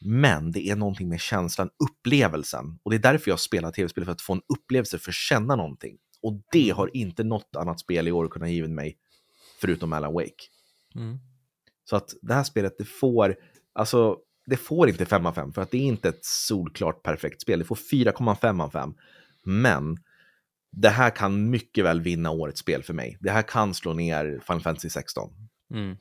[0.00, 2.78] Men det är någonting med känslan, upplevelsen.
[2.82, 5.56] Och det är därför jag spelar tv-spel, för att få en upplevelse, för att känna
[5.56, 5.98] någonting.
[6.22, 8.96] Och det har inte något annat spel i år kunnat ge mig,
[9.60, 10.44] förutom Alan Wake.
[10.94, 11.18] Mm.
[11.84, 13.36] Så att det här spelet, det får,
[13.72, 17.40] alltså, det får inte 5 av 5, för att det är inte ett solklart perfekt
[17.42, 17.58] spel.
[17.58, 18.94] Det får 4,5 av 5.
[19.44, 19.96] Men
[20.72, 23.16] det här kan mycket väl vinna årets spel för mig.
[23.20, 25.30] Det här kan slå ner Final Fantasy 16.
[25.74, 25.96] Mm.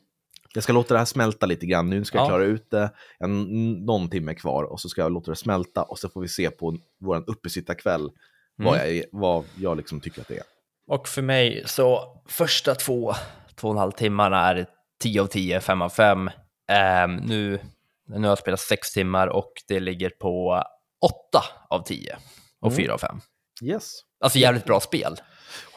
[0.54, 1.90] Jag ska låta det här smälta lite grann.
[1.90, 2.92] Nu ska jag klara ut det.
[3.20, 3.44] En,
[3.86, 6.50] någon timme kvar och så ska jag låta det smälta och så får vi se
[6.50, 8.10] på vår uppesittarkväll
[8.60, 8.72] Mm.
[8.72, 10.44] Vad, jag, vad jag liksom tycker att det är.
[10.88, 13.14] Och för mig så första två,
[13.56, 14.66] två och en halv timmarna är
[15.02, 16.20] 10 av 10, 5 av 5.
[16.20, 16.30] Um,
[16.72, 17.60] ehm, nu,
[18.08, 20.64] nu har jag spelat 6 timmar och det ligger på
[21.06, 22.18] 8 av 10
[22.62, 22.78] och mm.
[22.78, 23.22] 4 av 5.
[23.64, 24.00] Yes.
[24.20, 25.16] Alltså jävligt bra spel.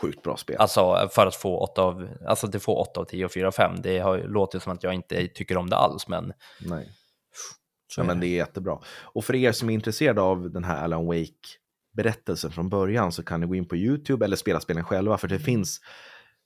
[0.00, 0.56] Sjukt bra spel.
[0.58, 3.52] Alltså för att få 8 av, alltså det får 8 av 10 och 4 av
[3.52, 3.82] 5.
[3.82, 6.32] Det har låtit som att jag inte tycker om det alls, men...
[6.60, 6.88] Nej.
[7.96, 8.78] Ja, men det är jättebra.
[9.02, 11.48] Och för er som är intresserade av den här Alan Wake
[11.92, 15.28] berättelsen från början så kan ni gå in på YouTube eller spela spelen själva för
[15.28, 15.44] det mm.
[15.44, 15.80] finns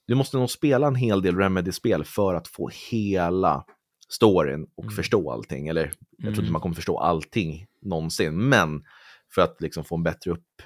[0.07, 3.65] du måste nog spela en hel del Remedy-spel för att få hela
[4.09, 4.95] storyn och mm.
[4.95, 5.67] förstå allting.
[5.67, 6.51] Eller jag tror inte mm.
[6.51, 8.83] man kommer förstå allting någonsin, men
[9.35, 10.61] för att liksom få en bättre upp,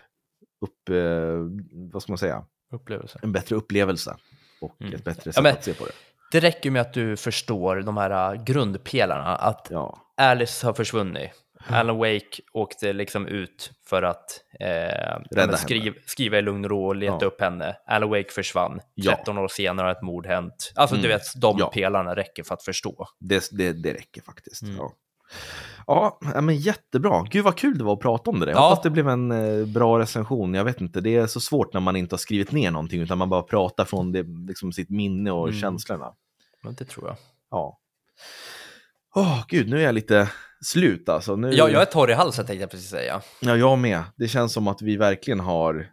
[0.61, 2.45] upp eh, vad ska man säga?
[2.73, 3.19] Upplevelse.
[3.21, 4.17] En bättre upplevelse
[4.61, 4.93] och mm.
[4.93, 5.91] ett bättre sätt ja, att se på det.
[6.31, 10.13] Det räcker med att du förstår de här äh, grundpelarna, att ja.
[10.17, 11.31] Alice har försvunnit.
[11.67, 16.95] Alan Wake åkte liksom ut för att eh, skriv, skriva i lugn och ro och
[16.95, 17.27] leta ja.
[17.27, 17.75] upp henne.
[17.85, 18.79] Alan Wake försvann.
[19.05, 19.41] 13 ja.
[19.41, 20.71] år senare har ett mord hänt.
[20.75, 21.03] Alltså mm.
[21.03, 21.67] du vet, de ja.
[21.73, 23.07] pelarna räcker för att förstå.
[23.19, 24.61] Det, det, det räcker faktiskt.
[24.61, 24.75] Mm.
[24.77, 24.93] Ja.
[25.87, 27.25] Ja, men jättebra.
[27.29, 28.51] Gud vad kul det var att prata om det.
[28.51, 30.53] Jag hoppas det blev en eh, bra recension.
[30.53, 33.17] Jag vet inte, det är så svårt när man inte har skrivit ner någonting utan
[33.17, 35.59] man bara pratar från det, liksom sitt minne och mm.
[35.59, 36.13] känslorna.
[36.63, 37.17] Men det tror jag.
[37.51, 37.77] Ja.
[39.15, 40.29] Åh, oh, gud, nu är jag lite
[40.61, 41.35] slut alltså.
[41.35, 41.51] Nu...
[41.53, 43.21] Ja, jag är torr i halsen tänkte jag precis säga.
[43.39, 44.03] Ja, jag med.
[44.15, 45.91] Det känns som att vi verkligen har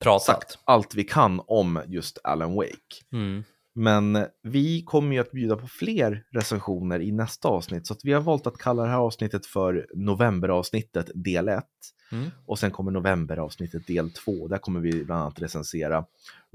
[0.00, 0.26] Pratat.
[0.26, 3.04] sagt allt vi kan om just Alan Wake.
[3.12, 3.44] Mm.
[3.74, 8.20] Men vi kommer ju att bjuda på fler recensioner i nästa avsnitt, så vi har
[8.20, 11.64] valt att kalla det här avsnittet för novemberavsnittet del 1.
[12.12, 12.30] Mm.
[12.46, 14.48] Och sen kommer novemberavsnittet del 2.
[14.48, 16.04] Där kommer vi bland annat recensera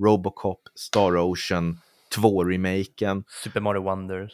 [0.04, 1.80] Robocop, Star Ocean,
[2.16, 3.24] 2-remaken.
[3.44, 4.34] Super Mario Wonder.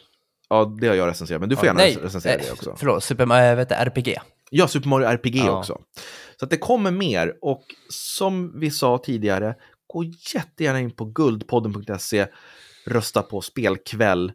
[0.54, 2.74] Ja, det har jag recenserat, men du får Ja, gärna nej, recensera eh, det också.
[2.78, 4.16] Förlåt, Super Mario vet du, RPG.
[4.50, 5.58] Ja, Super Mario RPG Ja.
[5.58, 5.80] också.
[6.38, 9.54] Så att det kommer mer och som vi sa tidigare,
[9.86, 12.26] gå jättegärna in på guldpodden.se,
[12.86, 14.32] rösta på spelkväll,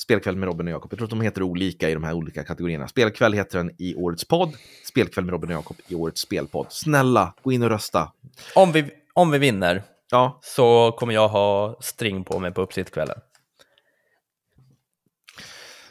[0.00, 0.92] spelkväll med Robin och Jakob.
[0.92, 2.88] Jag tror att de heter olika i de här olika kategorierna.
[2.88, 4.52] Spelkväll heter den i årets podd,
[4.84, 6.66] spelkväll med Robin och Jakob i årets spelpodd.
[6.70, 8.12] Snälla, gå in och rösta.
[8.54, 13.18] Om vi, om vi vinner Ja, så kommer jag ha string på mig på uppsittkvällen.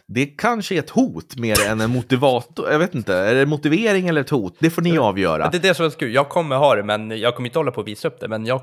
[0.08, 2.72] Det kanske är ett hot mer än en motivator.
[2.72, 4.56] Jag vet inte, är det motivering eller ett hot?
[4.60, 5.50] Det får ni avgöra.
[5.50, 6.14] Det är det som är kul.
[6.14, 8.28] Jag kommer ha det, men jag kommer inte hålla på att visa upp det.
[8.28, 8.62] Men jag,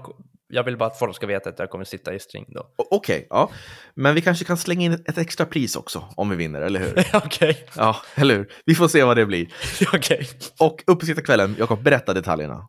[0.49, 2.67] jag vill bara att folk ska veta att jag kommer sitta i string då.
[2.91, 3.51] Okej, ja.
[3.95, 7.05] Men vi kanske kan slänga in ett extra pris också om vi vinner, eller hur?
[7.17, 8.53] Okej, Ja, eller hur?
[8.67, 9.49] Vi får se vad det blir.
[9.93, 10.29] okej.
[10.61, 12.69] Och uppesittarkvällen, Jakob, berätta detaljerna.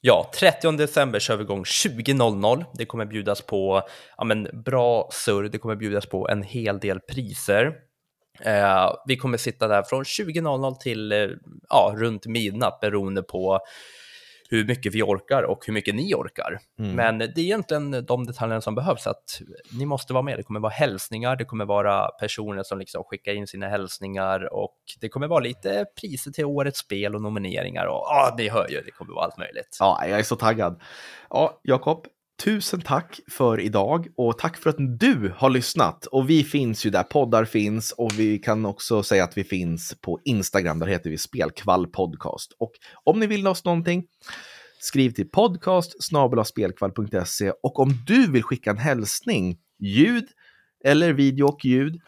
[0.00, 2.64] Ja, 30 december kör vi igång 20.00.
[2.74, 3.82] Det kommer bjudas på
[4.16, 7.72] ja, men, bra surr, det kommer bjudas på en hel del priser.
[8.44, 11.28] Eh, vi kommer sitta där från 20.00 till eh,
[11.68, 13.60] ja, runt midnatt beroende på
[14.50, 16.58] hur mycket vi orkar och hur mycket ni orkar.
[16.78, 16.94] Mm.
[16.94, 19.40] Men det är egentligen de detaljerna som behövs, att
[19.72, 20.38] ni måste vara med.
[20.38, 24.76] Det kommer vara hälsningar, det kommer vara personer som liksom skickar in sina hälsningar och
[25.00, 28.80] det kommer vara lite priser till årets spel och nomineringar och ja, ni hör ju,
[28.80, 29.76] det kommer vara allt möjligt.
[29.80, 30.80] Ja, jag är så taggad.
[31.30, 32.06] Ja, Jakob,
[32.44, 36.06] tusen tack för idag och tack för att du har lyssnat.
[36.06, 39.94] Och vi finns ju där poddar finns och vi kan också säga att vi finns
[40.00, 40.78] på Instagram.
[40.78, 42.52] Där heter vi Spelkvall Podcast.
[42.58, 42.72] Och
[43.04, 44.04] om ni vill oss någonting,
[44.80, 50.24] skriv till podcast snabelaspelkvall.se och om du vill skicka en hälsning, ljud
[50.84, 52.00] eller video och ljud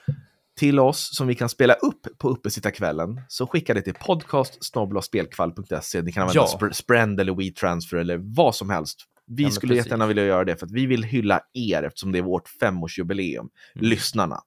[0.59, 6.03] till oss som vi kan spela upp på uppesittarkvällen så skicka det till podcast snabelaspelkvall.se.
[6.03, 6.59] Ni kan använda Ja.
[6.61, 8.99] Sp- Sprend eller WeTransfer eller vad som helst.
[9.27, 9.85] Vi Ja, skulle precis.
[9.87, 13.49] jättegärna vilja göra det för att vi vill hylla er eftersom det är vårt femårsjubileum.
[13.75, 13.87] Mm.
[13.89, 14.41] Lyssnarna.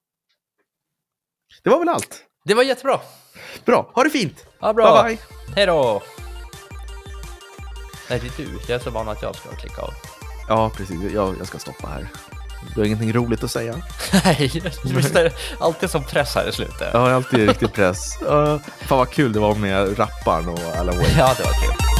[1.64, 2.24] Det var väl allt.
[2.46, 3.00] Det var jättebra.
[3.66, 4.46] Bra, ha det fint!
[4.60, 5.04] Ja, bra.
[5.04, 5.26] Bye bye!
[5.56, 6.04] Hej då!
[8.10, 8.52] Nej, det är du.
[8.68, 9.94] Jag är så van att jag ska klicka av.
[10.48, 11.12] Ja, precis.
[11.14, 12.08] Jag, jag ska stoppa här.
[12.76, 13.76] Du har ingenting roligt att säga?
[14.26, 14.52] Nej,
[14.86, 16.94] visst är det alltid som press här i slutet.
[16.94, 18.22] Har alltid riktigt press.
[18.22, 21.16] Uh, fan vad kul det var med rapparen och Alan Wake.
[21.18, 21.95] Ja, det var kul.